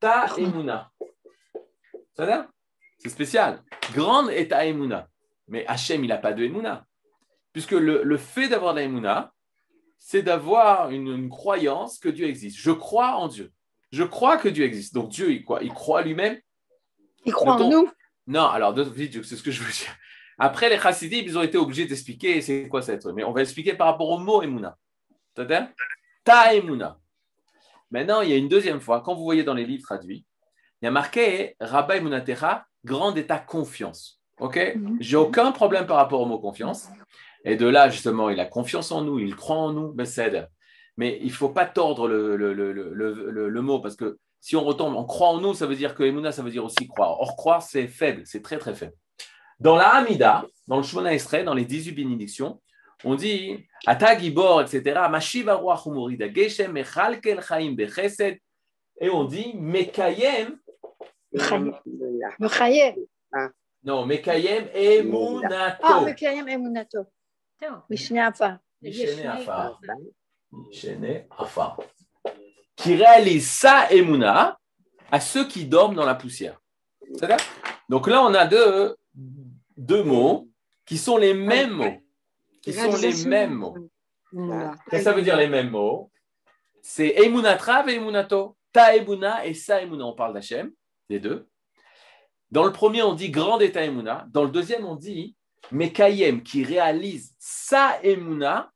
[0.00, 0.90] Ta Emuna.
[2.16, 2.48] Ça
[2.98, 3.62] C'est spécial.
[3.92, 5.08] Grande état Emuna.
[5.48, 6.86] Mais Hachem, il n'a pas de Emuna.
[7.52, 9.34] Puisque le, le fait d'avoir la Emuna,
[9.98, 12.56] c'est d'avoir une, une croyance que Dieu existe.
[12.58, 13.52] Je crois en Dieu.
[13.90, 14.94] Je crois que Dieu existe.
[14.94, 16.40] Donc Dieu, il, quoi, il croit lui-même
[17.24, 17.90] Il croit en nous.
[18.26, 19.94] Non, alors, c'est ce que je veux dire.
[20.38, 23.12] Après, les chassidim, ils ont été obligés d'expliquer c'est quoi ça être.
[23.12, 24.76] Mais on va expliquer par rapport au mot Emouna.
[26.24, 26.98] Ta Emouna.
[27.90, 30.24] Maintenant, il y a une deuxième fois, quand vous voyez dans les livres traduits,
[30.80, 34.20] il y a marqué Rabba Emunatecha, grande est ta confiance.
[34.40, 34.56] OK?
[34.76, 34.96] Mhm.
[35.00, 36.88] J'ai aucun problème par rapport au mot confiance.
[37.44, 40.46] Et de là, justement, il a confiance en nous, il croit en nous, ben, c'est.
[40.96, 44.64] Mais il ne faut pas tordre le, le- le- le mot parce que si on
[44.64, 47.20] retombe, on croit en nous, ça veut dire que Emouna, ça veut dire aussi croire.
[47.20, 48.92] Or, croire, c'est faible, c'est très très faible.
[49.60, 52.60] Dans la Hamida, dans le Shemona Esrei, dans les 18 bénédictions,
[53.04, 55.00] on dit Atagibor, etc.
[55.08, 55.62] Mashiva
[57.76, 58.40] Bechesed.
[59.00, 60.58] Et on dit Mekayem.
[62.40, 62.96] Mekayem.
[63.84, 65.78] Non, Mekayem Emunato.
[65.84, 67.06] Ah, Mekayem Emunato.
[67.88, 68.58] Mishne Afa.
[68.82, 69.78] Mishne Afa.
[70.50, 71.76] Mishne Afa.
[72.76, 74.58] Qui réalise sa Emuna
[75.10, 76.60] à ceux qui dorment dans la poussière.
[77.88, 78.96] Donc là, on a deux,
[79.76, 80.48] deux mots
[80.86, 82.02] qui sont les mêmes mots.
[82.62, 83.76] Qui sont les mêmes mots.
[84.32, 86.10] Qu'est-ce que ça veut dire les mêmes mots?
[86.80, 88.56] C'est Emunatrav et Emunato.
[88.72, 90.06] Ta Emuna et Sa Emuna.
[90.06, 90.72] On parle d'Hachem,
[91.08, 91.48] les deux.
[92.50, 94.26] Dans le premier, on dit grande est ta Emuna.
[94.30, 95.36] Dans le deuxième, on dit
[95.70, 98.72] Mekayem, qui réalise sa Emuna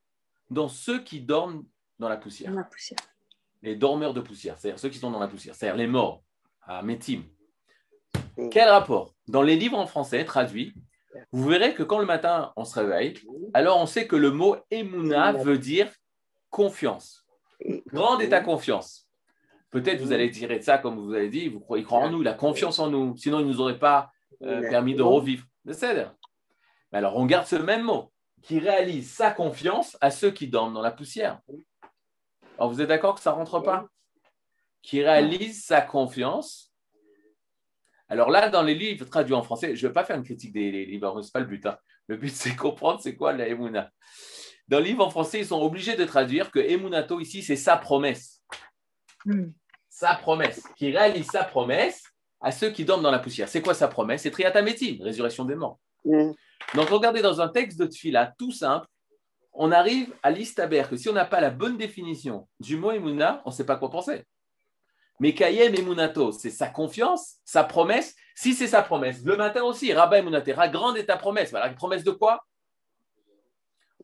[0.50, 1.64] dans ceux qui dorment
[1.98, 2.50] dans la poussière.
[2.50, 2.98] Dans la poussière.
[3.66, 6.22] Les dormeurs de poussière, c'est-à-dire ceux qui sont dans la poussière, c'est-à-dire les morts,
[6.62, 7.24] à Metim.
[8.52, 9.12] Quel rapport?
[9.26, 10.72] Dans les livres en français traduits,
[11.32, 13.14] vous verrez que quand le matin on se réveille,
[13.54, 15.90] alors on sait que le mot Emuna veut dire
[16.48, 17.26] confiance.
[17.92, 19.08] Grande est ta confiance.
[19.72, 22.28] Peut-être vous allez tirer de ça, comme vous avez dit, vous croyez en nous, il
[22.28, 25.44] a confiance en nous, sinon il ne nous aurait pas euh, permis de revivre.
[25.72, 25.92] C'est
[26.92, 30.74] Mais alors on garde ce même mot, qui réalise sa confiance à ceux qui dorment
[30.74, 31.40] dans la poussière.
[32.58, 33.86] Alors vous êtes d'accord que ça ne rentre pas?
[34.82, 36.72] Qui réalise sa confiance.
[38.08, 40.52] Alors là, dans les livres traduits en français, je ne vais pas faire une critique
[40.52, 41.66] des livres, ce n'est pas le but.
[41.66, 41.76] hein.
[42.06, 43.90] Le but, c'est comprendre c'est quoi la Emouna.
[44.68, 47.76] Dans le livre en français, ils sont obligés de traduire que Emunato, ici, c'est sa
[47.76, 48.42] promesse.
[49.24, 49.50] Hmm.
[49.88, 50.62] Sa promesse.
[50.76, 52.02] Qui réalise sa promesse
[52.40, 53.48] à ceux qui dorment dans la poussière.
[53.48, 54.22] C'est quoi sa promesse?
[54.22, 55.78] C'est Triatamétine, résurrection des morts.
[56.04, 58.86] Donc, regardez dans un texte de Tfila tout simple,
[59.58, 63.42] on arrive à l'istaber que si on n'a pas la bonne définition du mot Emouna,
[63.44, 64.24] on ne sait pas quoi penser.
[65.18, 68.14] Mais Kayem Emunato, c'est sa confiance, sa promesse.
[68.34, 71.50] Si c'est sa promesse, le matin aussi, Rabba Emunatera, grande est ta promesse.
[71.50, 72.44] Voilà, promesse de quoi?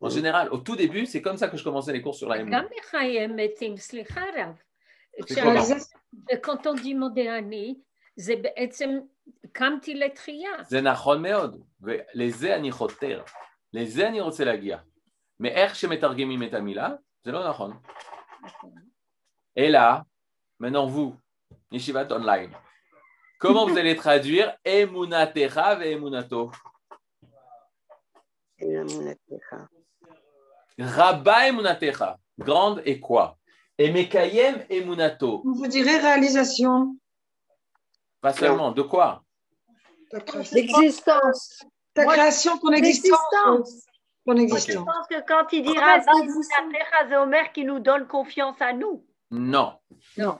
[0.00, 2.38] En général, au tout début, c'est comme ça que je commençais les cours sur la
[2.38, 2.62] Emouna.
[2.62, 2.80] Quand on dit
[5.18, 5.40] c'est
[14.40, 14.91] comme
[15.41, 16.89] מאיך שמתרגמים את המילה,
[17.23, 17.79] זה לא נכון.
[19.57, 19.79] אלא,
[20.63, 21.13] maintenant vous,
[21.71, 22.51] ישיבת אונליין,
[23.43, 26.51] comment vous allez traduire אמונתך ואמונתו?
[30.79, 32.05] רבה אמונתך,
[32.41, 33.35] grande et quoi?
[33.81, 36.95] Et מקיים אמונתו, Vous direz réalisation.
[38.21, 39.21] pas seulement, de quoi?
[40.09, 41.63] Ta création, L'existence.
[41.93, 43.85] ta Moi, création, ton existence.
[44.24, 45.64] Moi, je pense que quand il.
[45.64, 46.02] Munatecha,
[47.08, 49.04] c'est Omer qui nous donne confiance à nous.
[49.30, 49.78] Non.
[50.16, 50.38] Non.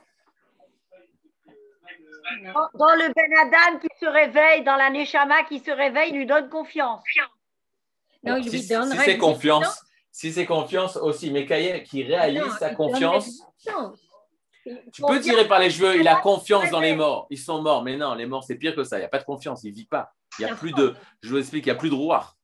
[2.45, 6.19] Dans, dans le Ben Adam qui se réveille, dans la Neshama qui se réveille, il
[6.19, 7.03] lui donne confiance.
[8.23, 12.51] Non, il si, lui si c'est confiance, si c'est confiance aussi, Mekaïem qui réalise Non,
[12.51, 13.43] sa confiance.
[14.93, 17.27] Tu peux tirer par les cheveux, il a confiance dans les morts.
[17.31, 18.97] Ils sont morts, mais non, les morts, c'est pire que ça.
[18.97, 20.13] Il n'y a pas de confiance, il ne vit pas.
[20.39, 22.37] Il n'y a plus de, je vous explique, il n'y a plus de rouard.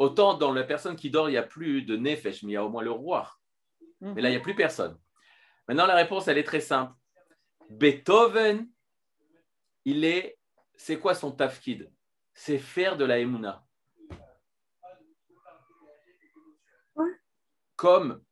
[0.00, 2.56] Autant dans la personne qui dort, il n'y a plus de nefesh, mais il y
[2.56, 3.38] a au moins le rouard.
[4.00, 4.98] Mais là, il n'y a plus personne.
[5.68, 6.94] Maintenant, la réponse, elle est très simple.
[7.68, 8.66] Beethoven,
[9.84, 10.38] il est,
[10.74, 11.92] c'est quoi son tafkid?
[12.32, 13.62] C'est faire de la emuna.
[17.76, 18.24] Comme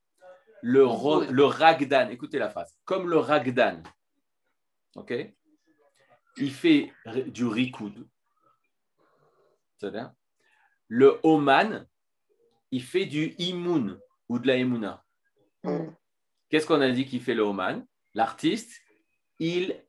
[0.63, 3.83] le, ro- le ragdan, écoutez la phrase, comme le ragdan,
[4.95, 5.13] ok?
[6.37, 6.91] Il fait
[7.27, 8.09] du rikoud,
[9.77, 10.11] c'est-à-dire
[10.89, 11.87] le oman,
[12.71, 15.03] il fait du imoun ou de la emuna.
[16.49, 17.85] Qu'est-ce qu'on a dit qu'il fait le oman?
[18.13, 18.81] L'artiste,
[19.39, 19.81] il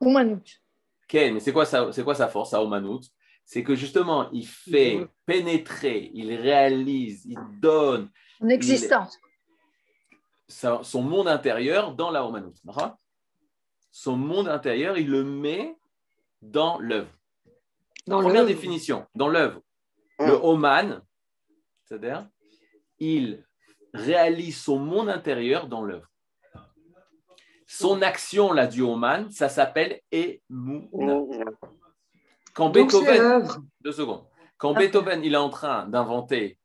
[0.00, 0.62] Oumanut.
[1.08, 3.00] Ken, mais c'est quoi, sa- c'est quoi sa force à Omanout
[3.44, 8.08] C'est que justement, il fait pénétrer, il réalise, il donne
[8.40, 9.18] En existence.
[10.46, 12.54] sa- son monde intérieur dans la Omanout.
[13.90, 15.74] Son monde intérieur, il le met
[16.42, 17.10] dans l'œuvre.
[18.06, 19.60] Dans Première définition, dans l'œuvre.
[20.18, 21.02] Le Oman,
[21.84, 22.28] c'est-à-dire,
[22.98, 23.44] il
[23.94, 26.08] réalise son monde intérieur dans l'œuvre.
[27.66, 31.20] Son action, la du Oman, ça s'appelle Emouna.
[32.54, 33.48] Quand Donc c'est Beethoven,
[33.80, 34.26] deux secondes.
[34.56, 34.74] Quand.
[34.74, 36.58] Beethoven, il est en train d'inventer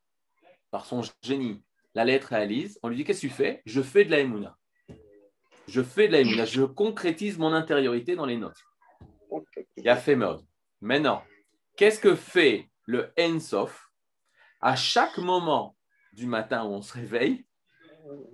[0.72, 1.62] par son génie
[1.94, 3.62] la lettre à Alice, on lui dit Qu'est-ce que tu fais?
[3.66, 4.58] Je fais de la Emouna.
[5.68, 6.46] Je fais de la Emouna.
[6.46, 8.64] Je concrétise mon intériorité dans les notes.
[9.78, 10.44] Il a fait mode.
[10.82, 11.24] Maintenant,
[11.76, 13.92] qu'est-ce que fait le Ensof
[14.62, 15.76] À chaque moment
[16.14, 17.46] du matin où on se réveille,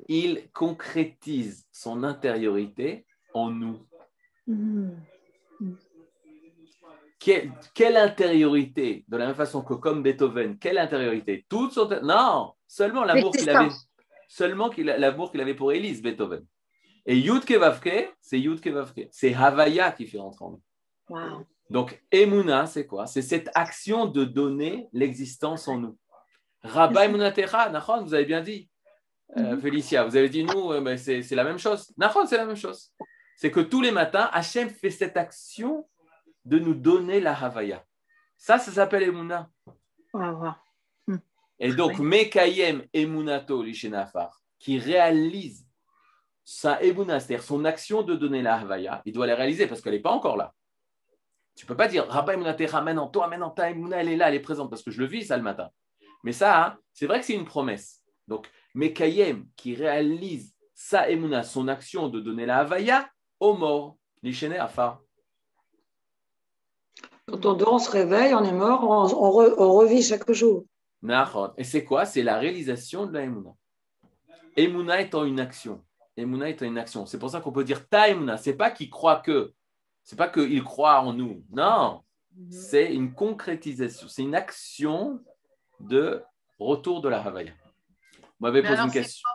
[0.07, 3.85] il concrétise son intériorité en nous.
[4.47, 4.91] Hmm.
[7.19, 11.45] Quelle, quelle intériorité De la même façon que comme Beethoven, quelle intériorité?
[11.49, 11.87] Toute son...
[12.01, 13.69] Non, seulement l'amour qu'il avait,
[14.27, 16.45] seulement qu'il l'amour qu'il avait pour Élise, Beethoven.
[17.05, 19.09] Et Yud Kevavke, c'est Yud Kevavke.
[19.11, 20.61] C'est Havaya qui fait rentrer en nous.
[21.09, 21.45] Wow.
[21.69, 23.05] Donc, Emouna, c'est quoi?
[23.05, 25.97] C'est cette action de donner l'existence en nous.
[26.63, 28.69] Rabba Emunatecha, Nachon, vous avez bien dit.
[29.37, 31.93] Euh, Félicia, vous avez dit nous, euh, ben, c'est la même chose.
[31.97, 32.91] Nachon, c'est la même chose.
[33.35, 35.87] C'est que tous les matins, Hachem fait cette action
[36.43, 37.85] de nous donner la Havaya.
[38.35, 39.49] Ça, ça s'appelle Emouna.
[40.13, 40.53] Wow.
[41.59, 45.67] Et donc, Mekayem Emunato Lishenafar, qui réalise
[46.43, 49.93] sa Emouna, c'est-à-dire son action de donner la Havaya, il doit la réaliser parce qu'elle
[49.93, 50.53] n'est pas encore là.
[51.59, 54.35] Tu peux pas dire Rabba Emunatecha, maintenant, toi, maintenant, ta Emouna, elle est là, elle
[54.35, 55.69] est présente, parce que je le vis ça le matin.
[56.23, 58.01] Mais ça, hein, c'est vrai que c'est une promesse.
[58.29, 63.09] Donc, Mekayem, qui réalise sa Emouna, son action de donner la Havaya,
[63.41, 65.01] au mort, Lishenafar.
[67.27, 70.31] Quand on dort, on se réveille, on est mort, on, on re- on revit chaque
[70.31, 70.63] jour.
[71.57, 72.05] Et c'est quoi?
[72.05, 73.51] C'est la réalisation de la Emouna.
[74.55, 75.83] Emouna étant une action.
[76.15, 77.05] Emouna étant une action.
[77.05, 78.37] C'est pour ça qu'on peut dire ta Emouna.
[78.37, 79.53] C'est pas qu'il croit que.
[80.09, 81.43] C'est pas qu'il croit en nous.
[81.51, 82.01] Non.
[82.49, 84.07] C'est une concrétisation.
[84.07, 85.19] C'est une action
[85.79, 86.23] de
[86.57, 87.51] retour de la Havaya.
[87.51, 89.29] Vous m'avez posé alors, une question.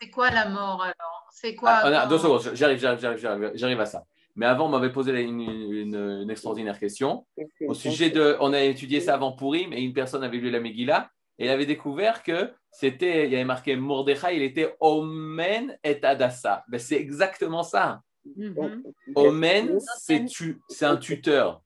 [0.00, 1.26] C'est quoi la mort alors?
[1.30, 4.04] C'est quoi Ah, ah, deux secondes, j'arrive, j'arrive, j'arrive, à ça.
[4.34, 7.26] Mais avant, on m'avait posé une, une- une extraordinaire question
[7.66, 8.38] au sujet de.
[8.40, 11.50] On a étudié ça avant Purim et une personne avait lu la Megillah et elle
[11.52, 13.26] avait découvert que c'était.
[13.26, 16.64] Il y avait marqué Mordechai, il était Omen et Adassa.
[16.68, 18.00] Ben, c'est exactement ça.
[18.36, 18.82] Mhm.
[19.14, 21.62] Omen, c'est tu, c'est un tuteur.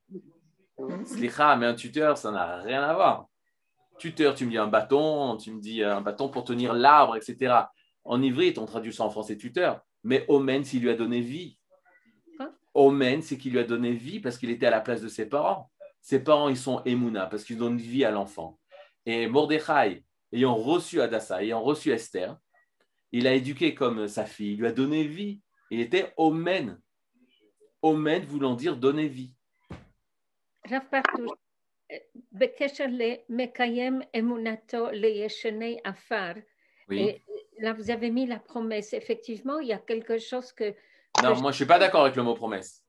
[1.05, 3.27] Slicha, mais un tuteur, ça n'a rien à voir.
[3.99, 7.55] Tuteur, tu me dis un bâton, tu me dis un bâton pour tenir l'arbre, etc.
[8.05, 9.81] En ivrite, on traduit ça en français tuteur.
[10.03, 11.59] Mais Omen, s'il lui a donné vie.
[12.75, 15.27] Omen, c'est qu'il lui a donné vie parce qu'il était à la place de ses
[15.27, 15.71] parents.
[16.01, 18.59] Ses parents, ils sont Emouna parce qu'ils donnent vie à l'enfant.
[19.05, 22.37] Et Mordechai, ayant reçu Adassa, ayant reçu Esther,
[23.13, 25.41] il a éduqué comme sa fille, il lui a donné vie.
[25.72, 26.80] Il était Omen.
[27.82, 29.34] Omen voulant dire donner vie.
[30.72, 31.32] רב פרטוש,
[32.32, 36.32] בקשר למקיים אמונתו לישני עפר,
[36.90, 37.00] Oui.
[37.00, 37.22] et
[37.60, 38.94] là vous avez mis la promesse.
[38.94, 40.74] Effectivement, il y a quelque chose que
[41.24, 42.84] Non, moi, je suis pas d'accord avec le mot promesse.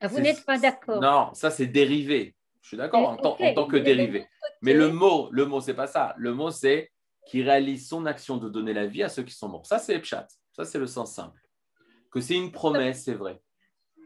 [0.00, 1.00] Ah, vous C'est- n'êtes pas d'accord.
[1.00, 2.34] Non, ça, c'est dérivé.
[2.60, 4.18] Je suis d'accord en, Mais, tant- ok, en tant que mais de dérivé.
[4.20, 4.30] l'autre
[4.62, 6.14] Mais côté- le mot, le mot, c'est pas ça.
[6.18, 6.90] Le mot, c'est
[7.28, 9.66] qui réalise son action de donner la vie à ceux qui sont morts.
[9.66, 10.26] Ça, c'est Pshat.
[10.56, 11.40] Ça, c'est le sens simple.
[12.11, 13.41] que c'est une promesse, c'est vrai.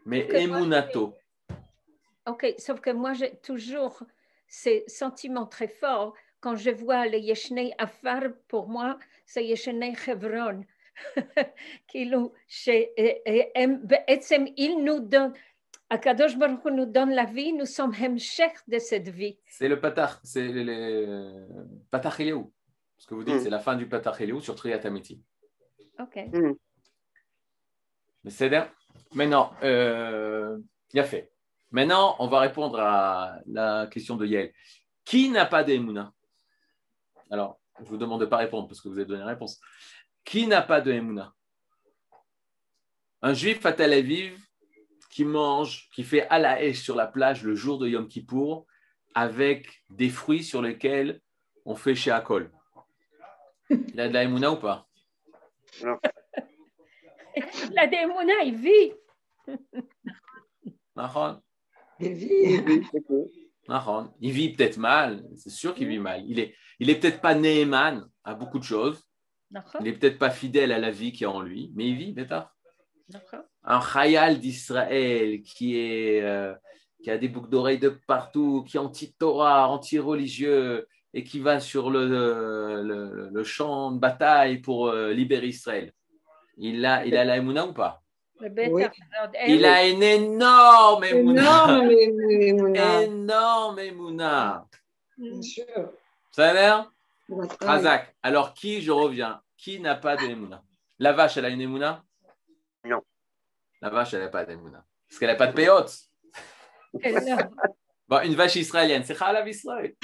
[0.06, 1.16] Mais Emunato.
[2.28, 4.04] Ok, sauf que moi, j'ai toujours
[4.48, 6.14] ces sentiments très forts.
[6.40, 10.66] Quand je vois les Yeshnei Afar, pour moi, c'est Yeshnei Hebron.
[11.94, 12.10] il
[14.84, 15.34] nous donne,
[15.90, 19.38] Akadosh Baruch nous donne la vie, nous sommes Hemshech de cette vie.
[19.48, 21.48] C'est le Patach, c'est le
[21.90, 22.18] Patach
[22.98, 23.40] Ce que vous dites, mm.
[23.40, 25.24] c'est la fin du Patach sur Triatamiti.
[26.00, 26.18] Ok.
[26.34, 26.54] Mm
[28.50, 28.70] bien.
[29.14, 30.58] Maintenant, euh,
[30.96, 31.32] a fait.
[31.72, 34.54] Maintenant, on va répondre à la question de Yael.
[35.06, 36.14] Qui n'a pas d'Emouna
[37.30, 39.60] Alors, je vous demande de ne pas répondre parce que vous avez donné la réponse.
[40.24, 41.02] Qui n'a pas de
[43.22, 44.38] Un juif à Tel Aviv
[45.10, 48.66] qui mange, qui fait à la hache sur la plage le jour de Yom Kippour
[49.14, 51.22] avec des fruits sur lesquels
[51.66, 52.52] on fait chez Akol.
[53.70, 54.88] Il a de la ou pas?
[55.82, 56.00] La
[57.92, 58.94] démona, il vit.
[60.96, 61.42] Nahon
[62.00, 62.84] Il vit.
[63.68, 64.12] Nahon.
[64.20, 66.24] Il vit peut-être mal, c'est sûr qu'il vit mal.
[66.28, 69.04] Il est, il est peut-être pas Néhéman à beaucoup de choses.
[69.80, 72.14] Il est peut-être pas fidèle à la vie qui est en lui, mais il vit,
[72.14, 72.54] bêta.
[73.64, 76.54] Un Khayal d'Israël qui, est, euh,
[77.04, 81.90] qui a des boucles d'oreilles de partout, qui est anti-Torah, anti-religieux et qui va sur
[81.90, 85.92] le, le, le champ de bataille pour euh, libérer Israël.
[86.64, 88.04] Il a, il a la Emouna ou pas.
[88.40, 91.82] Il a une énorme Emouna.
[93.02, 94.68] Énorme Emouna.
[96.32, 96.92] Ça a l'air
[97.62, 98.16] Razak.
[98.22, 100.62] Alors, qui, je reviens, qui n'a pas de Emouna
[101.00, 102.04] La vache, elle a une Emouna
[102.86, 103.02] Non.
[103.82, 104.86] La vache, elle n'a pas d'Emouna.
[105.10, 105.92] Parce qu'elle n'a pas de péote.
[108.08, 109.96] bon, une vache israélienne, c'est Chalav Israël.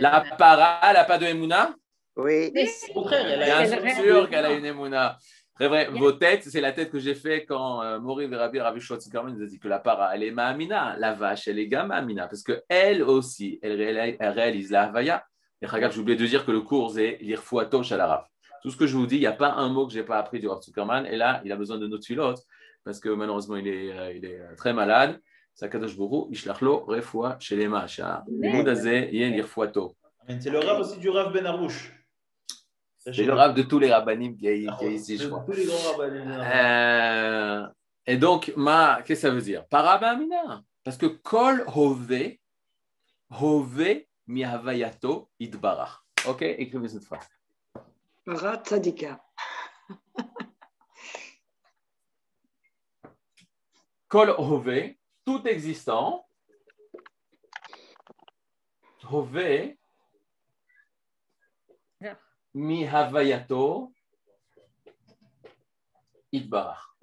[0.00, 1.74] La para, elle n'a pas de Emouna
[2.18, 2.52] oui.
[2.90, 5.18] Au contraire, elle a sûr qu'elle a une émouna.
[5.54, 9.00] Très vrai, vos têtes, c'est la tête que j'ai fait quand euh, Maury Verabi Ravichot
[9.00, 12.28] Sikarman nous a dit que la para, elle est Mahamina, la vache, elle est Gamamina,
[12.28, 15.24] parce qu'elle aussi, elle réalise, elle réalise la Havaya.
[15.60, 18.28] Et regarde, j'ai oublié de dire que le cours est l'Irfouato Shalaraf.
[18.62, 20.04] Tout ce que je vous dis, il n'y a pas un mot que je n'ai
[20.04, 22.38] pas appris du Rav Zuckerman, et là, il a besoin de notre filote,
[22.84, 25.20] parce que malheureusement, il est, euh, il est euh, très malade.
[25.54, 28.24] Sakadosh Bourou, Ishlachlo, Refoua, Shelema, Shah.
[28.28, 29.96] Moudazé, Yen Irfouato.
[30.38, 31.97] C'est le rave aussi du Rav Ben Arouche.
[33.12, 35.44] C'est le rave de tous les rabbinim qui est ici, je crois.
[35.44, 36.40] Tous les grands rabbins.
[36.40, 37.66] Euh,
[38.06, 39.66] et donc, ma, qu'est-ce que ça veut dire?
[39.66, 40.62] Parabamina.
[40.82, 42.38] Parce que kol hove,
[43.30, 46.04] hove mi havayato idbarach.
[46.26, 47.28] Ok, écrivez cette phrase.
[48.24, 49.20] Para tzadika.
[54.08, 56.26] Kol hove, tout existant.
[59.10, 59.77] Hove
[62.58, 63.92] mi havayato
[66.32, 66.96] idbarach.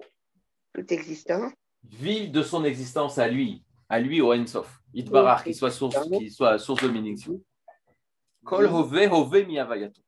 [0.74, 1.50] Tout existant.
[1.82, 4.80] Vive de son existence à lui, à lui au Ensof.
[4.92, 7.40] Idbarach, qu'il soit source, qu'il soit source de bénédiction.
[8.44, 10.00] Kol hove hove mi havayato.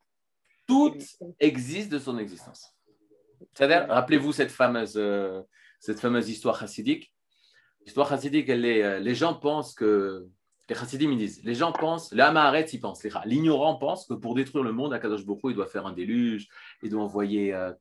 [0.67, 0.95] Tout
[1.39, 2.75] existe de son existence.
[3.53, 5.41] C'est-à-dire, rappelez-vous cette fameuse, euh,
[5.79, 7.11] cette fameuse histoire chassidique.
[7.85, 10.27] L'histoire chassidique, elle est, euh, les gens pensent que,
[10.69, 14.35] les chassidim ils disent, les gens pensent, les Amaharetz ils pensent, l'ignorant pense que pour
[14.35, 16.47] détruire le monde, Akadosh Hu, il doit faire un déluge,
[16.83, 17.73] il doit envoyer, euh,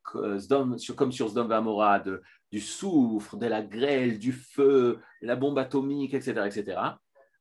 [0.79, 6.15] sur- comme sur Vamora, de- du soufre, de la grêle, du feu, la bombe atomique,
[6.15, 6.81] etc., etc.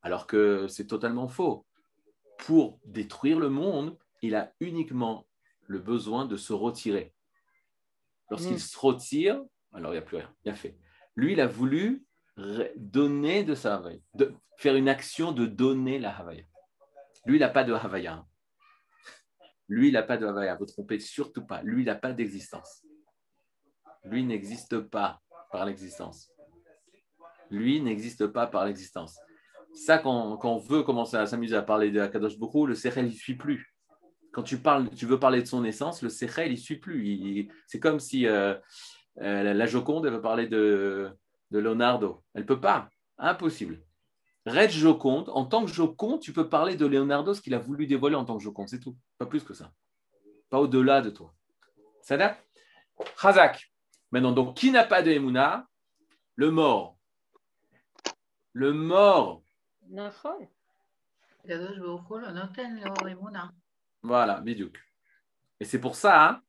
[0.02, 1.66] Alors que c'est totalement faux.
[2.40, 5.26] Pour détruire le monde, il a uniquement
[5.66, 7.14] le besoin de se retirer.
[8.30, 8.60] Lorsqu'il Mm.
[8.60, 9.42] se retire,
[9.74, 10.78] alors il n'y a plus rien, il a fait.
[11.16, 12.06] Lui, il a voulu
[12.76, 16.44] donner de sa Havaya, de faire une action de donner la Havaya.
[17.26, 18.14] Lui, il n'a pas de Havaya.
[18.14, 18.26] hein.
[19.68, 21.62] Lui, il n'a pas de Havaya, vous trompez surtout pas.
[21.64, 22.86] Lui, il n'a pas d'existence.
[24.04, 25.20] Lui n'existe pas
[25.52, 26.32] par l'existence.
[27.50, 29.20] Lui n'existe pas par l'existence.
[29.74, 33.06] Ça, quand, quand on veut commencer à s'amuser à parler de Akadosh Boko, le Sechel,
[33.06, 33.74] il ne suit plus.
[34.32, 37.50] Quand tu, parles, tu veux parler de son essence, le Sechel, il ne suit plus.
[37.66, 38.56] C'est comme si euh,
[39.20, 41.12] euh, la Joconde, elle veut parler de,
[41.52, 42.24] de Leonardo.
[42.34, 42.90] Elle peut pas.
[43.18, 43.82] Impossible.
[44.46, 47.86] Red Joconde, en tant que Joconde, tu peux parler de Leonardo, ce qu'il a voulu
[47.86, 48.96] dévoiler en tant que Joconde, c'est tout.
[49.18, 49.74] Pas plus que ça.
[50.50, 51.34] Pas au-delà de toi.
[52.02, 52.42] Ça date?
[53.22, 53.72] Chazak.
[54.12, 55.68] Maintenant, donc, qui n'a pas de Emouna?
[56.36, 56.98] Le mort.
[58.54, 59.44] Le mort.
[64.02, 64.80] Voilà, Bidouk.
[65.60, 66.42] Et c'est pour ça hein,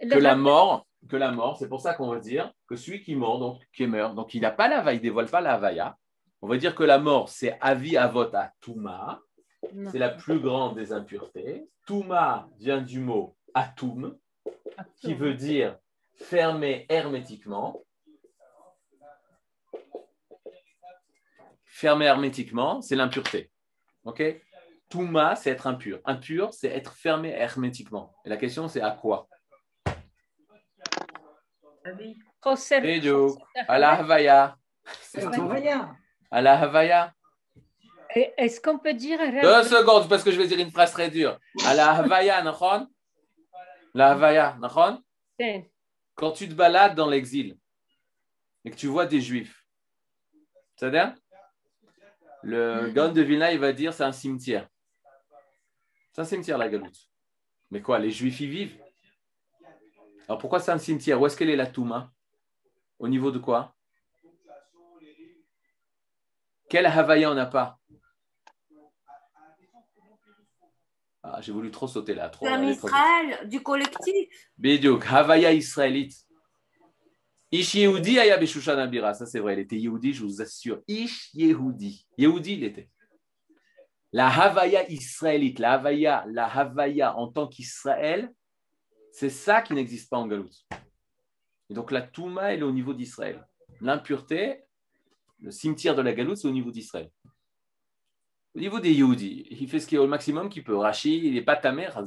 [0.00, 1.56] que la mort, que la mort.
[1.58, 4.40] C'est pour ça qu'on va dire que celui qui meurt, donc qui meurt, donc il
[4.40, 5.88] n'a pas la vaille, il dévoile pas la vaïa.
[5.88, 5.94] Hein.
[6.42, 9.20] On va dire que la mort, c'est avi avot à Touma.
[9.90, 11.66] C'est la plus grande des impuretés.
[11.86, 14.14] Touma vient du mot atum,
[14.96, 15.78] qui veut dire
[16.16, 17.82] fermé hermétiquement.
[21.64, 23.50] Fermé hermétiquement, c'est l'impureté.
[24.04, 24.22] OK?
[24.90, 26.00] Touma, c'est être impur.
[26.04, 28.14] Impur, c'est être fermé hermétiquement.
[28.24, 29.28] Et la question, c'est à quoi?
[32.43, 32.79] חוסר...
[32.83, 33.37] בדיוק.
[33.37, 34.55] חוסר À la Havaya.
[35.01, 35.89] C'est Havaya.
[36.31, 37.13] À la Havaya.
[38.15, 41.09] Et Est-ce qu'on peut dire Deux secondes, parce que je vais dire une phrase très
[41.09, 41.37] dure.
[41.65, 42.87] À la Havaya, Nachon
[43.93, 45.01] La Havaya, Nachon
[45.37, 45.63] כן.
[46.15, 47.57] Quand tu te balades dans l'exil
[48.65, 49.63] et que tu vois des juifs,
[50.75, 51.13] c'est-à-dire
[52.43, 54.67] Le Gaon de Vilna, il va dire c'est un cimetière.
[56.11, 56.99] C'est un cimetière, la galoute.
[57.71, 58.77] Mais quoi, les juifs y vivent
[60.28, 61.20] Alors pourquoi c'est un cimetière?
[61.20, 62.12] Où est-ce qu'elle est la Touma?
[62.98, 63.74] Au niveau de quoi?
[66.68, 67.78] Quel Havaya on n'a pas?
[71.22, 72.28] Ah, J'ai voulu trop sauter là.
[72.28, 72.46] Trop.
[72.46, 74.28] Israël du collectif.
[74.58, 76.14] Bidiouk, Havaya israélite.
[77.50, 79.14] Ish Yehudi aya beshushan abira.
[79.14, 79.54] Ça, c'est vrai.
[79.54, 80.82] Il était Yehudi, je vous assure.
[80.88, 82.06] Ish Yehudi.
[82.18, 82.90] Yehudi, il était.
[84.12, 88.32] La Havaya israélite, la Havaya, la Havaya en tant qu'Israël,
[89.16, 90.66] c'est ça qui n'existe pas en Galoute.
[91.70, 93.46] Et donc la Touma, elle est au niveau d'Israël.
[93.80, 94.64] L'impureté,
[95.40, 97.10] le cimetière de la Galoute, c'est au niveau d'Israël.
[98.56, 100.76] Au niveau des Yehudi, il fait ce qu'il est au maximum qu'il peut.
[100.76, 102.02] Rashi, il n'est pas ta mère.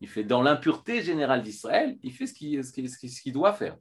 [0.00, 2.32] Il fait dans l'impureté générale d'Israël, il fait ce
[3.22, 3.76] qu'il doit faire.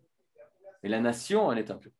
[0.84, 1.91] Et la nation, elle est impure.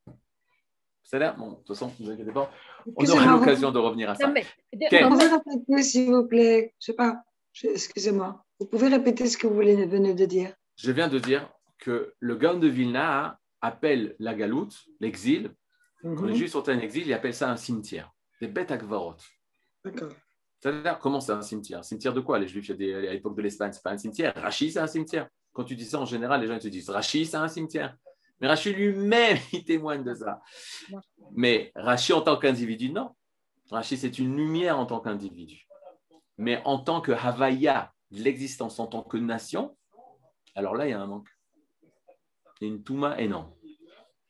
[1.04, 2.52] C'est-à-dire, bon, de toute façon, ne vous inquiétez pas,
[2.98, 4.28] on aura vous- l'occasion de revenir à ça.
[4.28, 4.46] Non, mais
[4.90, 6.76] Quel- Vous non, répéter, s'il vous plaît?
[6.80, 7.24] Je sais pas.
[7.64, 8.46] Excusez-moi.
[8.60, 10.54] Vous pouvez répéter ce que vous venez de dire.
[10.76, 15.54] Je viens de dire que le Gaon de Vilna appelle la galoute, l'exil,
[16.02, 16.36] quand les Mhm.
[16.36, 19.16] Juifs sont en exil, ils appellent ça un cimetière, des bêtes akvarot.
[19.84, 20.12] D'accord.
[20.62, 21.80] C'est-à-dire, comment c'est un cimetière?
[21.80, 23.84] Un cimetière de quoi Les Juifs, il y a des- à l'époque de l'Espagne, c'est
[23.84, 24.34] pas un cimetière.
[24.36, 25.28] Rachi, c'est un cimetière.
[25.54, 27.96] Quand tu dis ça, en général, les gens ils te disent Rachi, c'est un cimetière.
[28.42, 30.42] Mais Rachi lui-même, il témoigne de ça.
[31.32, 33.10] Mais Rachi en tant qu'individu, non.
[33.72, 35.66] Rachi, c'est une lumière en tant qu'individu.
[36.38, 39.78] Mais en tant que Havaya, l'existence en tant que nation,
[40.56, 41.30] alors là, il y a un manque.
[42.62, 43.52] Il y a une Touma énorme.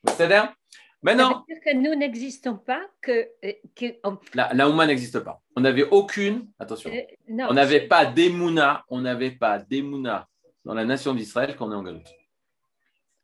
[0.06, 0.54] C'est-à-dire, ça
[1.02, 3.86] maintenant, veut dire que nous n'existons pas, que, euh, que
[4.34, 5.42] la, la Ouma n'existe pas.
[5.56, 10.28] On n'avait aucune, attention, euh, non, on n'avait pas d'Emouna, on n'avait pas d'Emouna
[10.66, 12.08] dans la nation d'Israël quand on est en Galoute.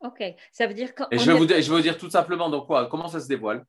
[0.00, 2.10] Ok, ça veut dire qu'on Et je vais, vous, dire- je vais vous dire tout
[2.10, 3.64] simplement donc quoi, comment ça se dévoile?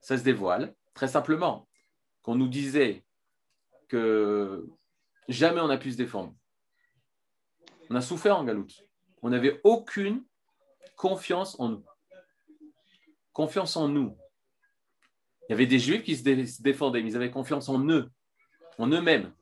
[0.00, 1.68] Ça se dévoile très simplement
[2.22, 3.04] qu'on nous disait
[3.88, 4.66] que
[5.28, 6.34] jamais on n'a pu se défendre.
[7.90, 8.84] On a souffert en Galoute.
[9.22, 10.24] On n'avait aucune
[10.96, 11.84] confiance en nous.
[13.32, 14.16] Confiance en nous.
[15.48, 17.82] Il y avait des Juifs qui se, dé- se défendaient, mais ils avaient confiance en
[17.88, 18.10] eux,
[18.78, 19.32] en eux-mêmes.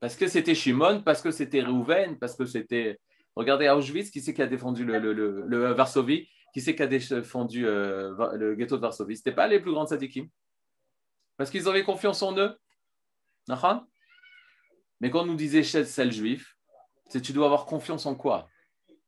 [0.00, 3.00] Parce que c'était Shimon, parce que c'était Reuven, parce que c'était.
[3.34, 6.28] Regardez Auschwitz, qui c'est qui a défendu le, Varsovie?
[6.52, 9.16] Qui c'est qui a défendu euh, le ghetto de Varsovie?
[9.16, 10.28] Ce pas les plus grands sadikim.
[11.36, 12.56] Parce qu'ils avaient confiance en eux.
[13.48, 13.86] Nachan
[15.00, 16.56] Mais quand on nous disait celle juif,
[17.08, 18.48] c'est tu dois avoir confiance en quoi?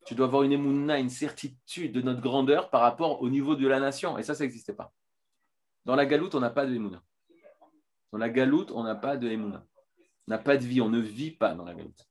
[0.06, 3.66] Tu dois avoir une émouna, une certitude de notre grandeur par rapport au niveau de
[3.66, 4.16] la nation.
[4.18, 4.92] Et ça, ça n'existait pas.
[5.84, 7.02] Dans la galoute, on n'a pas de émouna.
[8.12, 9.64] Dans la galoute, on n'a pas de émouna.
[10.26, 12.08] On n'a pas de vie, on ne vit pas dans la galoute.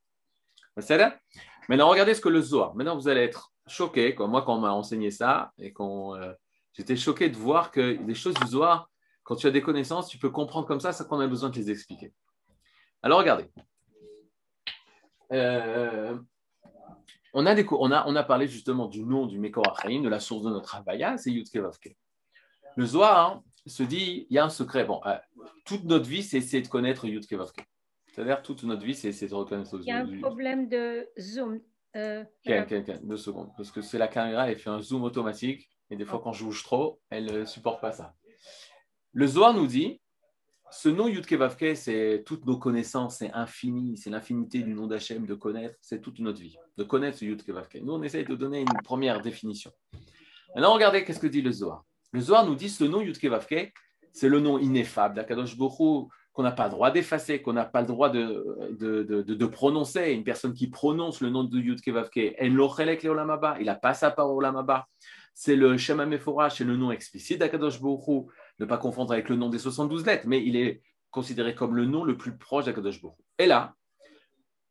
[1.68, 2.74] Maintenant, regardez ce que le Zohar.
[2.74, 6.32] Maintenant, vous allez être choqués, comme moi, quand on m'a enseigné ça, et quand euh,
[6.72, 8.88] j'étais choqué de voir que des choses du Zohar,
[9.22, 11.56] quand tu as des connaissances, tu peux comprendre comme ça, ça qu'on a besoin de
[11.56, 12.12] les expliquer.
[13.02, 13.50] Alors, regardez.
[15.32, 16.18] Euh,
[17.34, 20.02] on, a des, co- on, a, on a parlé justement du nom du Mekor Achaim,
[20.02, 21.96] de la source de notre Havaya, c'est Yudke Vavke.
[22.76, 24.84] Le Zohar hein, se dit, il y a un secret.
[24.84, 25.16] Bon, euh,
[25.64, 27.64] toute notre vie, c'est essayer de connaître Yudke Vavke.
[28.14, 31.60] C'est-à-dire, toute notre vie, c'est essayer de reconnaître il y a un problème de zoom.
[31.96, 32.24] euh,
[33.02, 33.50] deux secondes.
[33.56, 35.68] Parce que c'est la caméra, elle fait un zoom automatique.
[35.90, 38.14] Et des fois, quand je bouge trop, elle ne supporte pas ça.
[39.12, 40.00] Le Zohar nous dit
[40.70, 45.26] ce nom Yudke Vavke, c'est toutes nos connaissances, c'est infini, c'est l'infinité du nom d'Hachem,
[45.26, 47.78] de connaître, c'est toute notre vie, de connaître ce Yudke Vavke.
[47.82, 49.70] Nous, on essaye de donner une première définition.
[50.54, 51.84] Maintenant, regardez qu'est-ce que dit le Zohar.
[52.12, 53.72] Le Zohar nous dit ce nom Yudke Vavke,
[54.12, 57.80] c'est le nom ineffable d'Akadosh Borou, qu'on n'a pas le droit d'effacer, qu'on n'a pas
[57.80, 60.12] le droit de, de, de, prononcer.
[60.12, 64.30] Une personne qui prononce le nom de Yudke Vavke, En il n'a pas sa part
[64.30, 64.86] au olam haba.
[65.34, 69.36] C'est le Shema Mephora, c'est le nom explicite d'Akadosh Borou, ne pas confondre avec le
[69.36, 73.00] nom des 72 lettres, mais il est considéré comme le nom le plus proche d'Akadosh.
[73.38, 73.74] Et là,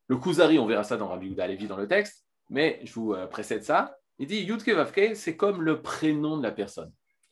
[0.08, 3.14] le Kuzari, on verra ça dans Rabbi Yehuda Levi dans le texte, mais je vous
[3.14, 3.98] euh, précède ça.
[4.20, 6.92] Il dit Yudke Vavke, c'est comme le prénom de la personne.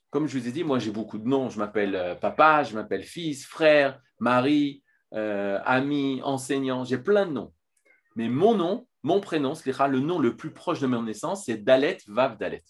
[0.09, 1.49] Comme je vous ai dit, moi j'ai beaucoup de noms.
[1.49, 4.83] Je m'appelle euh, papa, je m'appelle fils, frère, mari,
[5.13, 6.83] euh, ami, enseignant.
[6.83, 7.53] J'ai plein de noms.
[8.15, 11.57] Mais mon nom, mon prénom, c'est le nom le plus proche de mon naissance, c'est
[11.57, 12.63] Dalet Vav Dalet.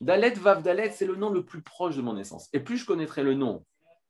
[0.00, 2.48] Dalet Vav Dalet, c'est le nom le plus proche de mon naissance.
[2.52, 3.64] Et plus je connaîtrai le nom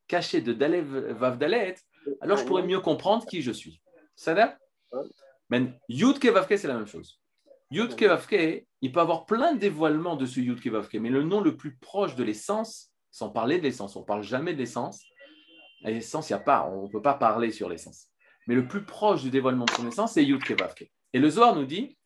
[0.07, 1.77] caché de Dalet Vav Dalet,
[2.21, 3.81] alors je pourrais mieux comprendre qui je suis.
[4.17, 4.57] Ça va?
[5.51, 7.21] Mais Yud Vavke, c'est la même chose.
[7.71, 11.41] Yud Vavke, il peut avoir plein de dévoilements de ce Yud Vavke, mais le nom
[11.41, 15.03] le plus proche de l'essence, sans parler de l'essence, on ne parle jamais de l'essence.
[15.83, 18.09] L'essence, il n'y a pas, on ne peut pas parler sur l'essence.
[18.47, 20.91] Mais le plus proche du dévoilement de son essence, c'est Yud Vavke.
[21.13, 21.97] Et le Zohar nous dit,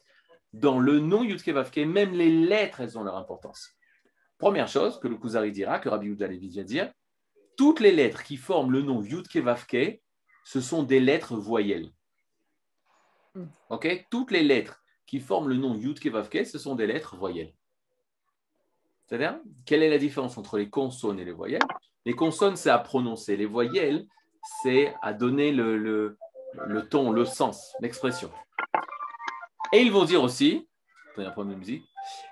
[0.54, 3.70] dans le nom Yud Vavke, même les lettres, elles ont leur importance.
[4.38, 6.92] Première chose que le Kuzari dira, que Rabbi Yehuda Levi vient dire,
[7.56, 10.00] toutes les lettres qui forment le nom Yud Vavke,
[10.44, 11.90] ce sont des lettres voyelles.
[13.68, 14.06] Ok?
[14.10, 17.52] Toutes les lettres qui forment le nom Yud Vavke, ce sont des lettres voyelles.
[19.06, 21.62] C'est-à-dire, quelle est la différence entre les consonnes et les voyelles?
[22.06, 23.36] Les consonnes, c'est à prononcer.
[23.36, 24.06] Les voyelles,
[24.62, 26.16] c'est à donner le, le,
[26.66, 28.30] le ton, le sens, l'expression.
[29.74, 30.68] Et ils vont dire aussi,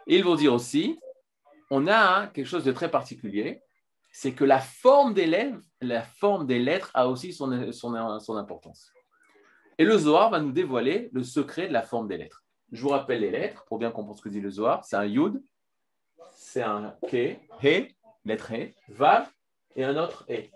[0.06, 1.00] ils vont dire aussi,
[1.70, 3.60] on a quelque chose de très particulier,
[4.12, 8.36] c'est que la forme des lettres, la forme des lettres a aussi son, son, son
[8.36, 8.92] importance.
[9.76, 12.44] Et le Zohar va nous dévoiler le secret de la forme des lettres.
[12.70, 14.84] Je vous rappelle les lettres pour bien comprendre ce que dit le Zohar.
[14.84, 15.42] C'est un Yud,
[16.36, 19.28] c'est un Ke, He, lettre He, Vav
[19.74, 20.52] et un autre He.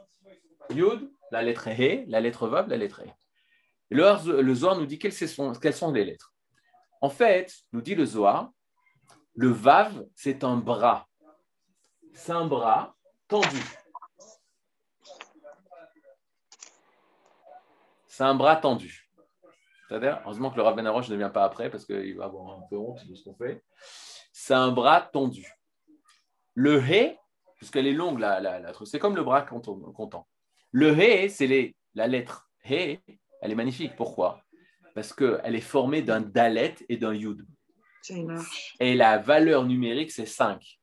[0.71, 3.11] Yud, la lettre He, la lettre Vav, la lettre He.
[3.91, 6.33] Le, le Zohar nous dit quelles sont, quelles sont les lettres.
[7.01, 8.51] En fait, nous dit le Zohar,
[9.35, 11.07] le Vav, c'est un bras.
[12.15, 12.97] c'est un bras
[13.29, 13.63] tendu.
[18.09, 19.11] C'est un bras tendu.
[19.87, 22.59] C'est-à-dire, heureusement que le Rav Ben Arosh ne vient pas après parce qu'il va avoir
[22.59, 23.63] un peu honte de ce qu'on fait.
[24.33, 25.47] C'est un bras tendu.
[26.55, 27.19] Le hé,
[27.57, 30.27] puisqu'elle est longue, la, la, la c'est comme le bras content.
[30.73, 33.01] Le hé, c'est la lettre hé,
[33.43, 33.95] elle est magnifique.
[33.97, 34.43] Pourquoi?
[34.97, 37.47] Parce qu'elle est formée d'un dalet et d'un yud.
[38.81, 40.81] Et la valeur numérique, c'est 5.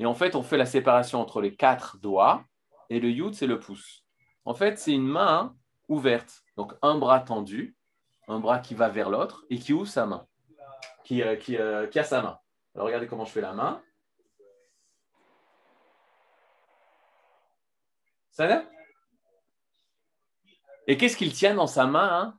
[0.00, 2.44] Et en fait, on fait la séparation entre les quatre doigts
[2.90, 4.04] et le yud, c'est le pouce.
[4.44, 5.54] En fait, c'est une main
[5.86, 6.42] ouverte.
[6.56, 7.76] Donc, un bras tendu,
[8.26, 10.26] un bras qui va vers l'autre et qui ouvre sa main,
[11.04, 12.40] qui, euh, qui, euh, qui a sa main.
[12.74, 13.80] Alors, regardez comment je fais la main.
[18.32, 18.64] Ça va?
[20.88, 22.38] Et qu'est-ce qu'il tient dans sa main hein?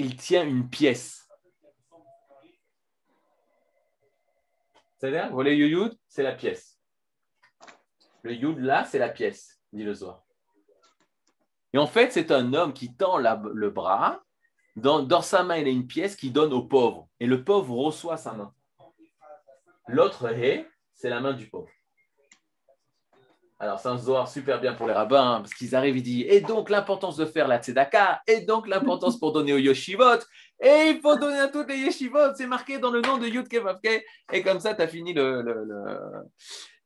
[0.00, 1.28] Il tient une pièce.
[4.96, 6.80] C'est-à-dire, vous voyez c'est la pièce.
[8.22, 10.24] Le yud là, c'est la pièce, dit le Zohar.
[11.74, 14.22] Et en fait, c'est un homme qui tend le bras.
[14.74, 17.10] Dans, dans sa main, il a une pièce qui donne au pauvre.
[17.20, 18.54] Et le pauvre reçoit sa main.
[19.86, 21.68] L'autre hé, c'est la main du pauvre.
[23.62, 26.26] Alors, c'est un Zohar super bien pour les rabbins, hein, parce qu'ils arrivent, ils disent,
[26.28, 30.20] et donc l'importance de faire la tzedaka, et donc l'importance pour donner aux yeshivot,
[30.58, 33.48] et il faut donner à toutes les yeshivot, c'est marqué dans le nom de Yud
[33.48, 34.02] Kevavke,
[34.32, 35.64] et comme ça, tu as fini le, le,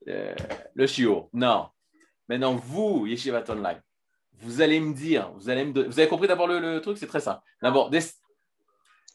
[0.05, 0.35] le,
[0.75, 1.29] le.
[1.33, 1.68] Non.
[2.29, 3.81] Maintenant, vous, Yeshivat Online,
[4.33, 6.99] vous allez me dire, vous, allez me don- vous avez compris d'abord le, le truc,
[6.99, 7.41] c'est très simple.
[7.62, 7.89] D'abord,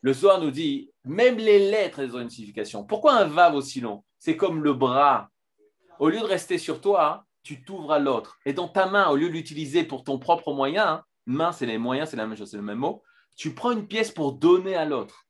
[0.01, 2.85] le Zohar nous dit, même les lettres, elles ont une signification.
[2.85, 4.05] Pourquoi un vav aussi long?
[4.17, 5.27] C'est comme le bras.
[5.99, 8.39] Au lieu de rester sur toi, tu t'ouvres à l'autre.
[8.45, 11.65] Et dans ta main, au lieu de l'utiliser pour ton propre moyen, hein, main, c'est
[11.65, 13.03] les moyens, c'est la même chose, c'est le même mot,
[13.35, 15.25] tu prends une pièce pour donner à l'autre.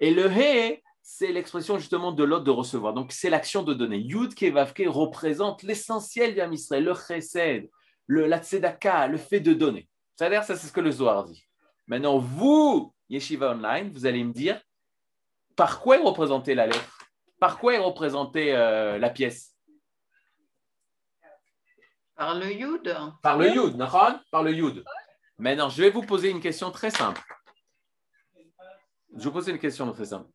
[0.00, 2.92] Et le hé, c'est l'expression justement de l'autre de recevoir.
[2.92, 3.98] Donc, c'est l'action de donner.
[3.98, 7.70] Yud Kevavke représente l'essentiel d'Yam Israël, le chesed,
[8.06, 9.88] le, la tzedaka, le fait de donner.
[10.14, 11.44] C'est-à-dire, ça, c'est ce que le Zohar dit.
[11.86, 14.60] Maintenant, vous, Yeshiva Online, vous allez me dire
[15.54, 16.98] par quoi est représentée la lettre?
[17.40, 19.55] Par quoi est représentée euh, la pièce?
[22.16, 22.96] Par le Yud.
[23.22, 24.82] Par le Yud, Nahon Par le Yud.
[25.38, 27.20] Maintenant, je vais vous poser une question très simple.
[29.12, 30.30] Je vais vous poser une question très simple.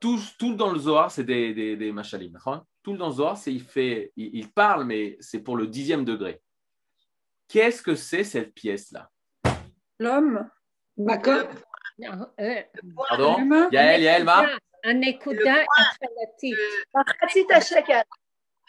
[0.00, 2.38] Tout, tout dans le Zohar, c'est des, des, machalim.
[2.82, 6.42] Tout dans le Zohar, c'est il, fait, il, parle, mais c'est pour le dixième degré.
[7.48, 9.10] Qu'est-ce que c'est cette pièce-là?
[9.98, 10.48] L'homme.
[13.08, 13.68] Pardon?
[13.72, 14.46] Yael, Yael, Ma?
[14.84, 15.00] Un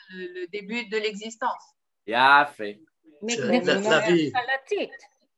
[0.09, 1.75] Le début de l'existence.
[2.07, 2.79] Ya fait.
[3.21, 4.31] Mais C'est la- la vie.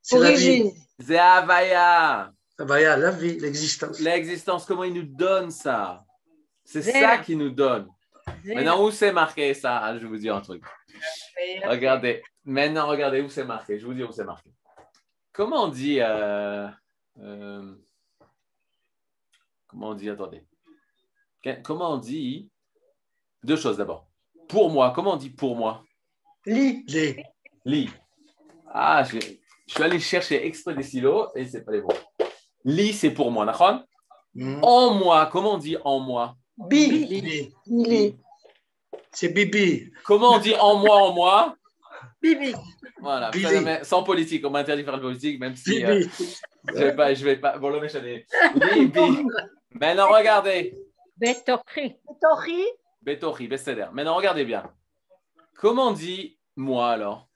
[0.01, 0.71] C'est la vie.
[0.99, 2.31] C'est Havaya.
[2.57, 3.99] La vie, l'existence.
[3.99, 6.03] L'existence, comment il nous donne ça?
[6.63, 7.87] C'est ça qu'il nous donne.
[8.45, 9.79] Maintenant, où c'est marqué ça?
[9.79, 10.63] Ah, Je vais vous dire un truc.
[11.65, 12.21] Regardez.
[12.45, 13.77] Maintenant, regardez où c'est marqué.
[13.77, 14.49] Je vais vous dire où c'est marqué.
[15.33, 16.67] Comment on dit euh,
[17.19, 17.75] euh,
[19.67, 20.45] Comment on dit Attendez.
[21.63, 22.49] Comment on dit
[23.43, 24.07] Deux choses d'abord.
[24.47, 25.83] Pour moi, comment on dit pour moi?
[26.45, 26.83] Lit.
[26.87, 27.23] Les,
[27.65, 27.89] Lit.
[28.73, 31.89] Ah, je, je suis allé chercher exprès des silos et c'est pas les bons.
[32.65, 33.81] Lit, c'est pour moi, d'accord?
[34.35, 36.35] Hmm, En moi, comment on dit en moi?
[36.57, 37.05] Bi.
[37.67, 38.15] Lit.
[39.11, 39.91] C'est Bibi.
[40.05, 41.55] Comment on dit en moi, en moi?
[42.21, 42.53] Bibi.
[42.99, 43.47] Voilà, Bibi.
[43.83, 46.09] sans politique, on m'a interdit de faire de politique, même si euh, Bibi.
[46.69, 47.57] je vais pas, je vais pas.
[47.59, 48.25] Bon, le méchant est-
[48.55, 49.25] Bibi.
[49.71, 50.75] Maintenant, regardez.
[51.17, 51.95] Betochi.
[52.21, 52.63] Tori.
[53.01, 53.87] Betori, Besteder.
[53.93, 54.63] Maintenant, regardez bien.
[55.63, 57.29] Comment on dit moi alors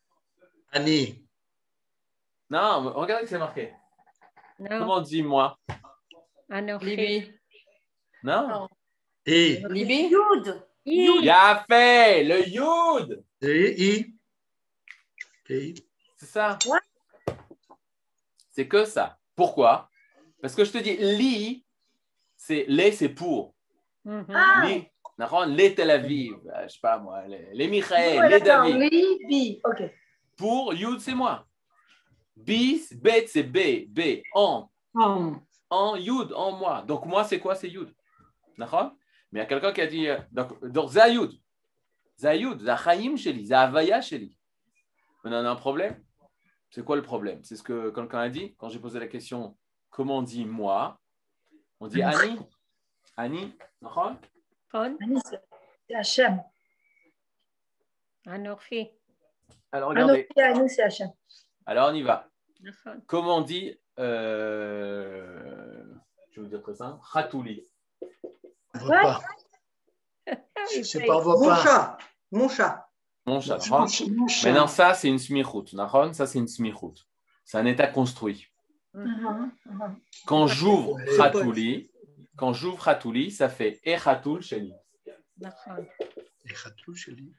[0.74, 1.26] Annie.
[2.50, 3.72] Non, regardez que c'est marqué.
[4.60, 5.58] Non, Comment on dit moi
[6.50, 7.32] Anochi.
[8.24, 8.68] Non
[9.26, 10.62] Et, Libé Yud.
[10.86, 11.24] Yud.
[11.24, 14.14] Y'a fait le Yud I.
[15.48, 16.60] C'est ça
[18.52, 19.20] C'est que ça.
[19.38, 19.90] Pourquoi?
[20.42, 21.66] Parce que je te dis, li,
[22.36, 23.56] c'est les, c'est pour.
[24.04, 24.26] Mhm.
[24.66, 24.97] Les, d'accord
[25.48, 28.76] les Tel Aviv, euh, je sais pas moi, les, Michael, les David.
[28.76, 29.62] Li, bi.
[29.64, 29.84] OK.
[30.36, 31.46] Pour Yud, c'est moi.
[32.36, 36.84] Bis, Bet, c'est B, B, en, en Yud, en moi.
[36.84, 37.92] Donc moi, c'est quoi C'est Yud?
[38.58, 38.92] D'accord
[39.32, 41.32] Mais il y a quelqu'un qui a dit, euh, donc, donc c'est Yud.
[42.16, 44.38] C'est Yud, c'est Chaim Sheli, c'est Havaya Sheli.
[45.24, 46.02] On en a un problème?
[46.70, 47.44] C'est quoi le problème?
[47.44, 49.58] C'est ce que quelqu'un a dit quand j'ai posé la question,
[49.90, 51.00] comment on dit moi?
[51.80, 52.50] On dit d'accord Kon.
[53.16, 53.56] Annie,
[54.72, 56.44] c'est Hachem.
[58.26, 58.90] Anourfi.
[59.72, 60.28] Alors, regardez.
[60.68, 61.10] c'est Hachem.
[61.66, 62.30] Alors, on y va.
[63.06, 65.84] Comment dit, euh,
[66.32, 67.68] je vais vous dire très simple, Khatouli.
[68.74, 69.22] Repas.
[70.84, 71.98] C'est pas Mon chat.
[72.32, 72.90] Mon chat.
[73.26, 73.60] Mon chat.
[74.46, 75.66] Maintenant, ça, c'est une smichout.
[76.14, 76.96] Ça, c'est une smichout.
[77.46, 78.48] C'est un état construit.
[80.26, 81.90] Quand j'ouvre Khatouli,
[82.38, 84.72] quand j'ouvre Hatouli, ça fait Echatoul Sheli.
[86.46, 87.34] Echatoul Sheli.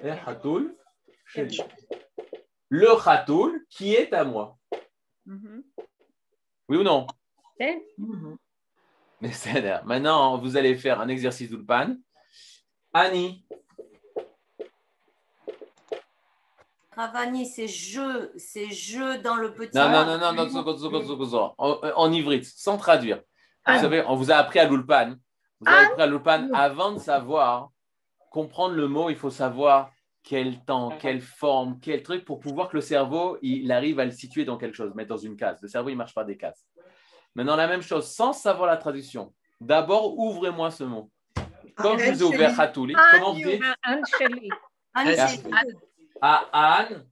[0.00, 0.76] Echatoul
[1.24, 1.60] Sheli.
[2.68, 4.58] Le Hatoul qui est à moi.
[5.26, 5.62] Mhm.
[6.68, 7.06] Oui ou non?
[7.60, 7.86] Eh?
[9.84, 11.94] Maintenant, vous allez faire un exercice d'Ulpan.
[12.92, 13.46] Annie.
[16.96, 19.76] Ravani, c'est je, c'est je dans le petit.
[19.76, 22.10] Non, non, non, non, non, non, non, non, non, non, non, non, non, non, non,
[22.10, 23.22] non, non, non,
[23.66, 25.14] vous savez, on vous a appris à l'Ulpan.
[25.60, 26.48] Vous avez appris à l'Ulpan.
[26.52, 27.70] Avant de savoir,
[28.30, 29.90] comprendre le mot, il faut savoir
[30.24, 34.10] quel temps, quelle forme, quel truc pour pouvoir que le cerveau, il arrive à le
[34.10, 35.58] situer dans quelque chose, mettre dans une case.
[35.62, 36.64] Le cerveau, il marche par des cases.
[37.34, 39.32] Maintenant, la même chose, sans savoir la traduction.
[39.60, 41.10] D'abord, ouvrez-moi ce mot.
[41.74, 43.62] Comme je vous ai ouvert Hatouli, comment vous dites
[46.20, 47.06] À Anne.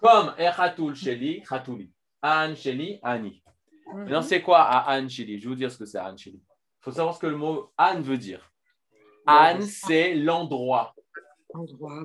[0.00, 1.92] Comme Echatoul Sheli, Hatouli.
[2.24, 3.42] Anne Sheli, Annie.
[3.94, 6.40] Maintenant, c'est quoi à Sheli Je vais vous dire ce que c'est Sheli.
[6.42, 8.50] Il faut savoir ce que le mot Anne veut dire.
[9.26, 10.94] Anne, c'est l'endroit.
[11.52, 12.02] Endroit.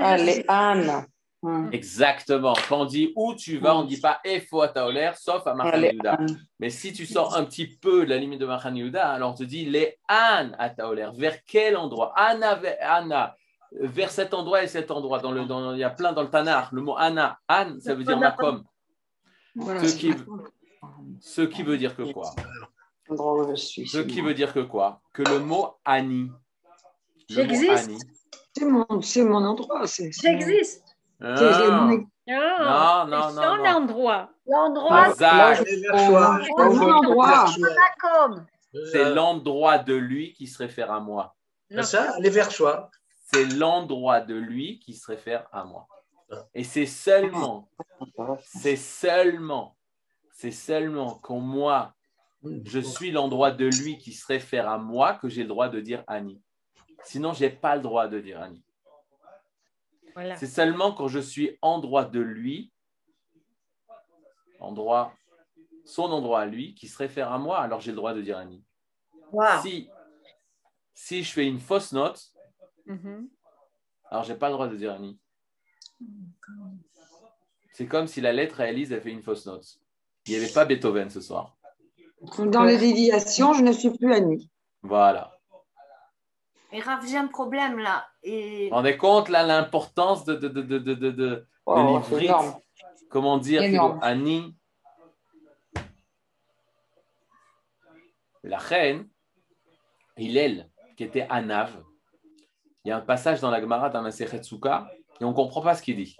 [0.00, 1.06] Ah, les ânes.
[1.42, 1.68] Hmm.
[1.72, 2.54] Exactement.
[2.68, 5.54] Quand on dit où tu vas, on ne dit pas Efo à Taoler, sauf à
[5.54, 6.18] Machan Yehuda.
[6.60, 9.34] Mais si tu sors un petit peu de la limite de Machan Yehuda, alors on
[9.34, 11.08] te dit les Anne à Taoler.
[11.16, 12.12] Vers quel endroit?
[12.16, 13.36] Anna, vers- Anna,
[13.72, 15.18] vers cet endroit et cet endroit.
[15.18, 16.70] Dans le, dans, il y a plein dans le Tanakh.
[16.72, 18.64] Le mot Anna, Anne, ça veut dire Makom.
[19.56, 20.24] Voilà, Ce c'est qui, pas-
[21.20, 22.30] ce qui veut dire que quoi?
[23.08, 25.00] Ce qui veut dire que quoi?
[25.12, 26.30] Que le mot Annie.
[27.28, 27.88] J'existe.
[27.88, 27.98] Annie-
[28.56, 29.84] c'est mon, c'est mon endroit.
[29.86, 30.84] J'existe.
[31.20, 31.34] Ah,
[33.08, 33.70] Non, non, c'est non, son non.
[33.70, 34.30] endroit.
[34.46, 35.14] L'endroit,
[38.92, 41.34] c'est l'endroit de lui qui se réfère à moi.
[41.70, 42.90] C'est ça, les versoirs.
[43.32, 45.86] C'est l'endroit de lui qui se réfère à moi.
[46.54, 47.70] Et c'est seulement,
[48.40, 49.76] c'est seulement,
[50.32, 51.94] c'est seulement quand moi,
[52.42, 55.80] je suis l'endroit de lui qui se réfère à moi que j'ai le droit de
[55.80, 56.42] dire Annie.
[57.04, 58.64] Sinon, je n'ai pas le droit de dire Annie.
[60.14, 60.36] Voilà.
[60.36, 62.72] C'est seulement quand je suis endroit de lui,
[64.58, 65.12] endroit,
[65.84, 68.38] son endroit à lui, qui se réfère à moi, alors j'ai le droit de dire
[68.38, 68.64] Annie.
[69.30, 69.60] Wow.
[69.62, 69.88] Si,
[70.94, 72.32] si je fais une fausse note,
[72.86, 73.28] Mhm.
[74.10, 75.18] alors j'ai pas le droit de dire Annie.
[77.72, 79.66] C'est comme si la lettre à Elise a fait une fausse note.
[80.26, 81.56] Il n'y avait pas Beethoven ce soir.
[82.38, 84.50] Dans les déviations, je ne suis plus Annie.
[84.82, 85.32] Voilà.
[86.72, 88.06] Et Rav, j'ai un problème là.
[88.22, 92.00] Et Vous vous rendez compte là l'importance de, de, de, de, de, de, Oh.
[93.10, 94.54] Comment dire Annie
[98.44, 99.08] La reine,
[100.16, 101.82] Hillel, qui était Anav,
[102.84, 104.88] il y a un passage dans la Gemara dans la Sechet Souka,
[105.20, 106.16] et on ne comprend pas ce qu'il dit.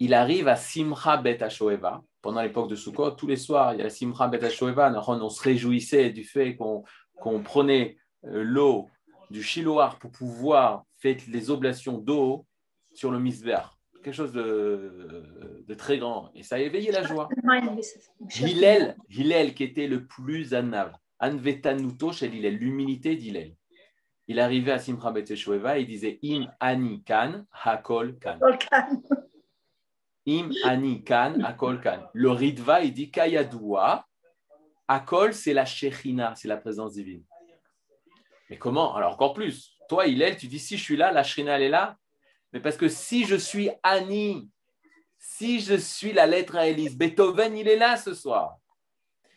[0.00, 3.82] Il arrive à Simcha Bet HaShoeva, pendant l'époque de Sukkot, tous les soirs, il y
[3.82, 8.88] a Simcha Bet HaShoeva, on se réjouissait du fait qu'on prenait euh, l'eau
[9.30, 12.46] du Shiloar pour pouvoir faire les oblations d'eau
[12.94, 13.70] sur le misbéach.
[14.02, 16.30] Quelque chose de, très grand.
[16.34, 17.28] Et ça a éveillé la joie.
[19.10, 23.54] Hillel, qui était le plus anav, anvetanuto chez l'humilité d'Hillel.
[24.30, 28.38] Il arrivait à Simcha Bet Shoeva et il disait Im ani kan hakol kan.
[30.26, 32.06] Im ani kan hakol kan.
[32.12, 34.04] Le Ritva, il dit Kayadua.
[34.86, 37.24] Hakol, c'est la Shechina, c'est la présence divine.
[38.50, 38.94] Mais comment?
[38.94, 39.76] Alors encore plus.
[39.88, 41.96] Toi, Hillel, tu dis si je suis là, la Shechina, elle est là.
[42.52, 44.50] Mais parce que si je suis Annie,
[45.18, 48.56] si je suis la lettre à Élise, Beethoven, il est là ce soir.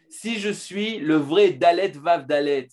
[0.09, 2.67] Si je suis le vrai Dalet Vav Dalet,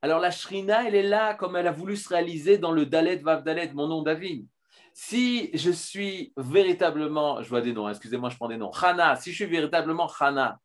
[0.00, 3.16] alors la Shrina, elle est là comme elle a voulu se réaliser dans le Dalet
[3.16, 4.46] Vav Dalet, mon nom David.
[4.94, 9.30] Si je suis véritablement, je vois des noms, excusez-moi, je prends des noms, Chana, si
[9.30, 10.58] je suis véritablement Chana,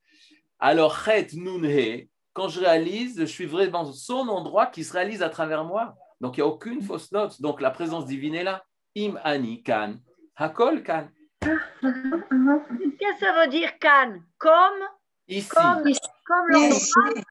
[0.59, 5.29] alors Chet Nunhe, quand je réalise, je suis vraiment son endroit qui se réalise à
[5.29, 5.95] travers moi.
[6.19, 7.41] Donc il n'y a aucune fausse note.
[7.41, 8.63] Donc la présence divine est là.
[8.97, 9.95] Im Ani Kan,
[10.35, 11.09] Hakol Kan.
[11.41, 14.87] Qu'est-ce que ça veut dire Cannes Comme?
[15.27, 17.23] Ici, Comme, comme l'endroit.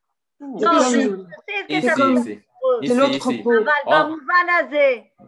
[0.42, 1.26] Non.
[1.68, 3.28] C'est l'autre.
[3.86, 4.16] Oh.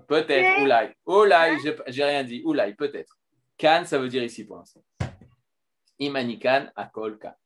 [0.06, 0.94] Peut-être, oulai.
[1.06, 1.56] Oulai,
[1.88, 2.42] j'ai rien dit.
[2.44, 3.18] Oulai, peut-être.
[3.58, 4.82] Kan, ça veut dire ici pour l'instant.
[5.98, 7.36] Imani kan, akolka.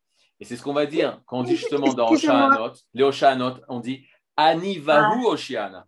[0.40, 3.80] Et c'est ce qu'on va dire quand on dit justement dans Oshanot, les Oshanot, on
[3.80, 4.06] dit
[4.36, 5.86] Ani vahu Oshiana.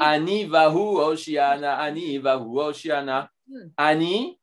[0.00, 0.44] Ani?
[0.44, 1.78] Vahu Oshiana.
[1.78, 3.30] Ani vahu Oshiana.
[3.76, 4.38] Ani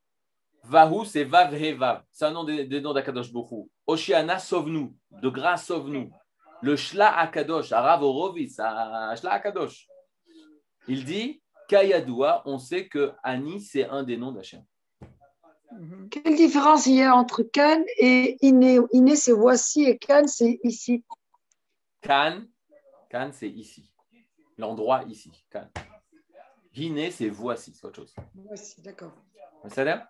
[0.63, 2.03] vahu, c'est vav vav.
[2.11, 3.69] C'est un nom des noms d'Akadosh Bokhu.
[3.85, 4.95] Oshiana, sauve-nous.
[5.21, 6.09] De grâce, sauve-nous.
[6.61, 9.87] Le Shla Akadosh, Arav Horowitz, Shla Akadosh,
[10.87, 14.63] il dit Kayadoua, on sait que Ani, c'est un des noms d'Hachem.
[16.09, 18.79] Quelle différence il y a entre Can et Iné?
[18.93, 21.03] Iné, c'est voici et Can, c'est ici.
[22.01, 22.43] Kan,
[23.09, 23.91] Kan, c'est ici.
[24.57, 25.31] L'endroit ici.
[25.49, 25.67] Kan.
[26.73, 28.15] Hiné, c'est voici, c'est autre chose.
[28.33, 29.13] Voici, d'accord.
[29.67, 30.07] Ça l'air?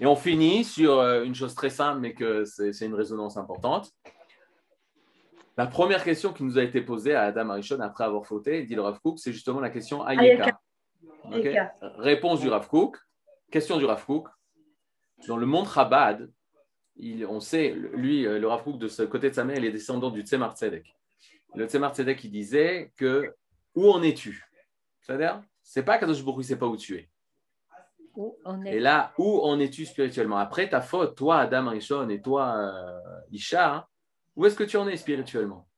[0.00, 3.92] Et on finit sur euh, une chose très simple, mais que c'est une résonance importante.
[5.56, 8.74] La première question qui nous a été posée à Adam Arishon après avoir fauté, dit
[8.74, 10.58] le Rav Kook, c'est justement la question Ayeka.
[11.98, 12.96] Réponse du Rav Kook.
[13.50, 14.28] Question du Rav Kook.
[15.28, 16.28] Dans le monde Chabad,
[16.96, 19.64] il- on sait, lui, euh, le Rav Kook, de ce côté de sa mère, il
[19.64, 20.92] est descendant du Tzemar Tzedek.
[21.54, 23.32] Le Tzemar Tzedek, il disait que
[23.76, 24.44] où en es-tu?
[25.02, 27.08] C'est-à-dire, c'est pas Kadosh Baruch c'est pas où tu es.
[28.16, 30.36] Où on est Et là, où en es-tu spirituellement?
[30.38, 33.86] Après ta faute, toi, Adam Rishon, et toi, euh, Isha, hein,
[34.36, 35.68] où est-ce que tu en es spirituellement?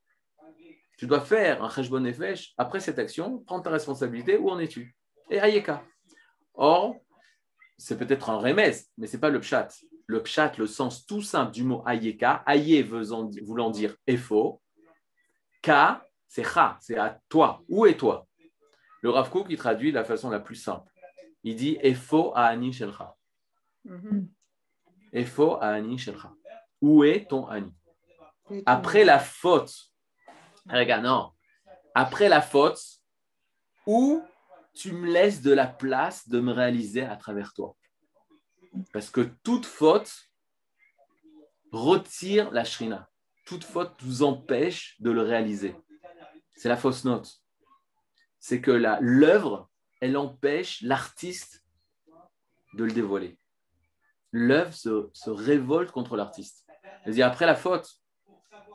[0.98, 2.54] Tu dois faire un Cheshbon Nefesh.
[2.57, 4.96] Après cette action, prendre ta responsabilité, où en es-tu?
[5.30, 5.84] Et Ayeka.
[6.54, 6.96] Or,
[7.76, 9.68] c'est peut-être un remez, mais ce n'est pas le pshat.
[10.07, 14.62] Le pshat, le sens tout simple du mot Ayeka, Aye voulant voulant dire Efo,
[15.61, 17.62] Ka, c'est Cha, c'est à toi.
[17.68, 18.26] Où est toi?
[19.02, 20.90] Le Rav Kook, il traduit de la façon la plus simple.
[21.42, 23.14] Il dit Efo Ani Shelcha.
[23.84, 24.28] Mhm.
[25.12, 26.32] Efo Ani Shelcha.
[26.80, 27.72] Où est ton Ani?
[28.66, 29.74] Après la faute,
[30.68, 31.32] regarde, non.
[31.94, 32.80] Après la faute,
[33.86, 34.22] où
[34.74, 37.76] tu me laisses de la place de me réaliser à travers toi?
[38.92, 40.12] Parce que toute faute
[41.72, 43.09] retire la shrina.
[43.47, 45.74] Toute faute nous empêche de le réaliser.
[46.55, 47.40] C'est la fausse note.
[48.38, 49.70] C'est que l'œuvre,
[50.01, 51.64] elle empêche l'artiste
[52.74, 53.38] de le dévoiler.
[54.32, 56.66] L'œuvre se, révolte contre l'artiste.
[57.03, 57.88] C'est-à-dire, après la faute,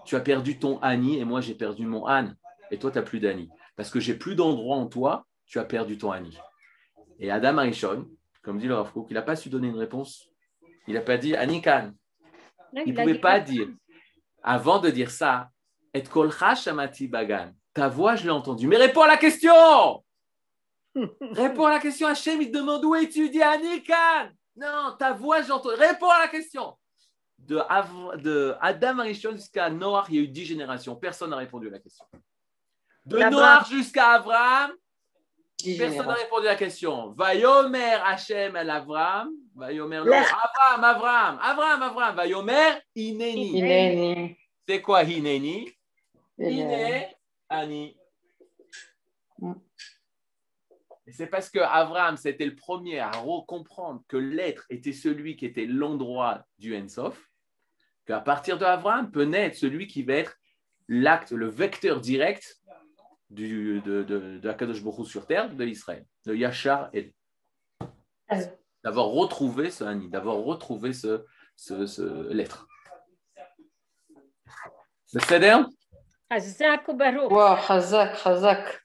[0.06, 2.36] tu as perdu ton Annie et moi j'ai perdu mon Anne.
[2.72, 3.50] Et toi, tu n'as plus d'Annie.
[3.76, 6.38] Parce que j'ai plus d'endroit en toi, tu as perdu ton Annie.
[7.20, 8.10] Et Adam Arishon,
[8.42, 10.30] comme dit le Rav Kook, il n'a pas su donner une réponse.
[10.88, 11.92] Il n'a pas dit Annie Khan.
[12.74, 13.68] Il ne pouvait pas dire.
[14.42, 15.50] Avant de dire ça,
[15.94, 17.52] Et kolcha shamati bagan.
[17.74, 18.68] Ta voix, je l'ai entendue.
[18.68, 20.04] Mais réponds à la question
[21.22, 22.08] Réponds à la question.
[22.08, 23.30] Hachem, il te demande où es-tu?
[23.30, 24.30] Dis Annie Khan.
[24.56, 25.76] Non, ta voix, j'entends.
[25.78, 26.78] Réponds à la question.
[27.48, 30.96] De, Av- de Adam Arishon jusqu'à Noach, il y a eu dix générations.
[30.96, 32.06] Personne n'a répondu à la question.
[33.06, 33.18] De.
[33.18, 34.72] Noach jusqu'à Abraham,
[35.78, 37.12] personne n'a répondu à la question.
[37.12, 39.32] Vayomer Hachem el Avram.
[39.56, 39.98] Vayomer.
[39.98, 42.16] Avram, Avram, Avram, Avram.
[42.16, 43.58] Vayomer Ineni.
[43.58, 44.38] Hineni.
[44.68, 45.66] C'est quoi Hine
[47.50, 47.98] Ani.
[49.40, 49.54] Mm.
[51.08, 53.12] C'est parce que Avram, c'était le premier à
[53.48, 57.31] comprendre que l'être était celui qui était l'endroit du Ensof,
[58.06, 60.36] qu'à partir de Avram peut naître celui qui va être
[60.88, 62.58] l'acte, le vecteur direct
[63.30, 67.14] du, de, de, de Akadosh Baruch sur terre, de Israël, de Yachar et
[68.84, 71.24] d'avoir retrouvé ce Ani, d'avoir retrouvé ce,
[71.56, 72.68] ce, ce- l'être.
[75.06, 75.44] C'est
[76.30, 77.30] Hazak ou Baruch.
[77.30, 78.82] Wow, Chazak, Chazak.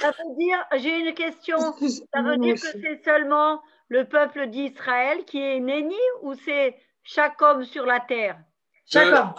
[0.00, 1.58] Ça veut dire, j'ai une question.
[1.58, 6.76] Ça veut dire que c'est seulement le peuple d'Israël qui est Néni ou c'est
[7.06, 8.38] chaque homme sur la terre
[8.84, 9.34] Chaque Que homme.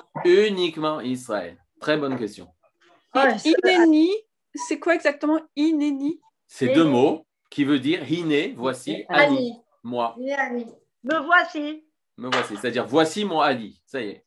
[0.47, 1.57] Uniquement Israël.
[1.79, 2.47] Très bonne question.
[3.13, 4.09] Ouais, Inéni,
[4.67, 6.19] c'est quoi exactement Inéni?
[6.47, 9.53] C'est deux mots qui veut dire Hiné, voici Ani,
[9.83, 11.85] moi, Me voici.
[12.17, 12.55] me voici.
[12.57, 13.81] C'est-à-dire voici mon Ali.
[13.85, 14.25] Ça y est.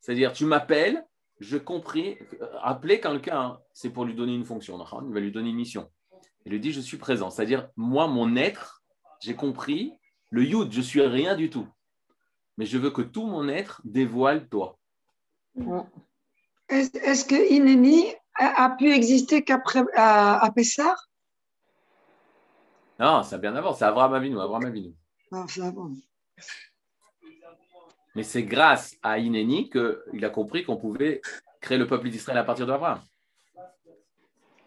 [0.00, 1.04] C'est-à-dire tu m'appelles,
[1.40, 2.18] je compris.
[2.62, 4.78] Appeler quelqu'un, c'est pour lui donner une fonction.
[5.06, 5.90] Il va lui donner une mission.
[6.44, 7.30] Il lui dit je suis présent.
[7.30, 8.82] C'est-à-dire moi, mon être,
[9.20, 9.92] j'ai compris
[10.30, 11.66] le Yud, je suis rien du tout.
[12.62, 14.78] Mais je veux que tout mon être dévoile toi.
[16.68, 20.94] Est-ce que Ineni a, a pu exister qu'après à, à Pessah?
[23.00, 23.74] Non, c'est bien avant.
[23.74, 24.40] C'est Abraham Avinu.
[24.40, 24.94] Abraham Avinu.
[25.32, 25.90] Ah, c'est avant.
[28.14, 31.20] Mais c'est grâce à Inéni qu'il a compris qu'on pouvait
[31.60, 33.00] créer le peuple d'Israël à partir d'Abraham.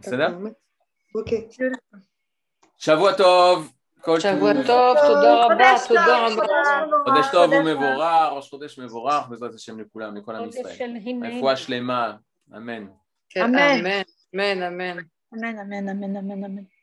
[0.01, 0.37] C'est là.
[1.13, 1.33] Ok.
[3.15, 3.69] Tov,
[4.05, 6.43] כל שבוע טוב, טוב, תודה רבה, תודה רבה.
[7.05, 10.97] חודש טוב ומבורך, ראש חודש מבורך, בעזרת השם לכולם, לכל עם ישראל.
[11.37, 12.13] רפואה שלמה,
[12.49, 12.87] כן, אמן.
[14.33, 14.97] אמן, אמן,
[15.33, 16.74] אמן, אמן, אמן, אמן.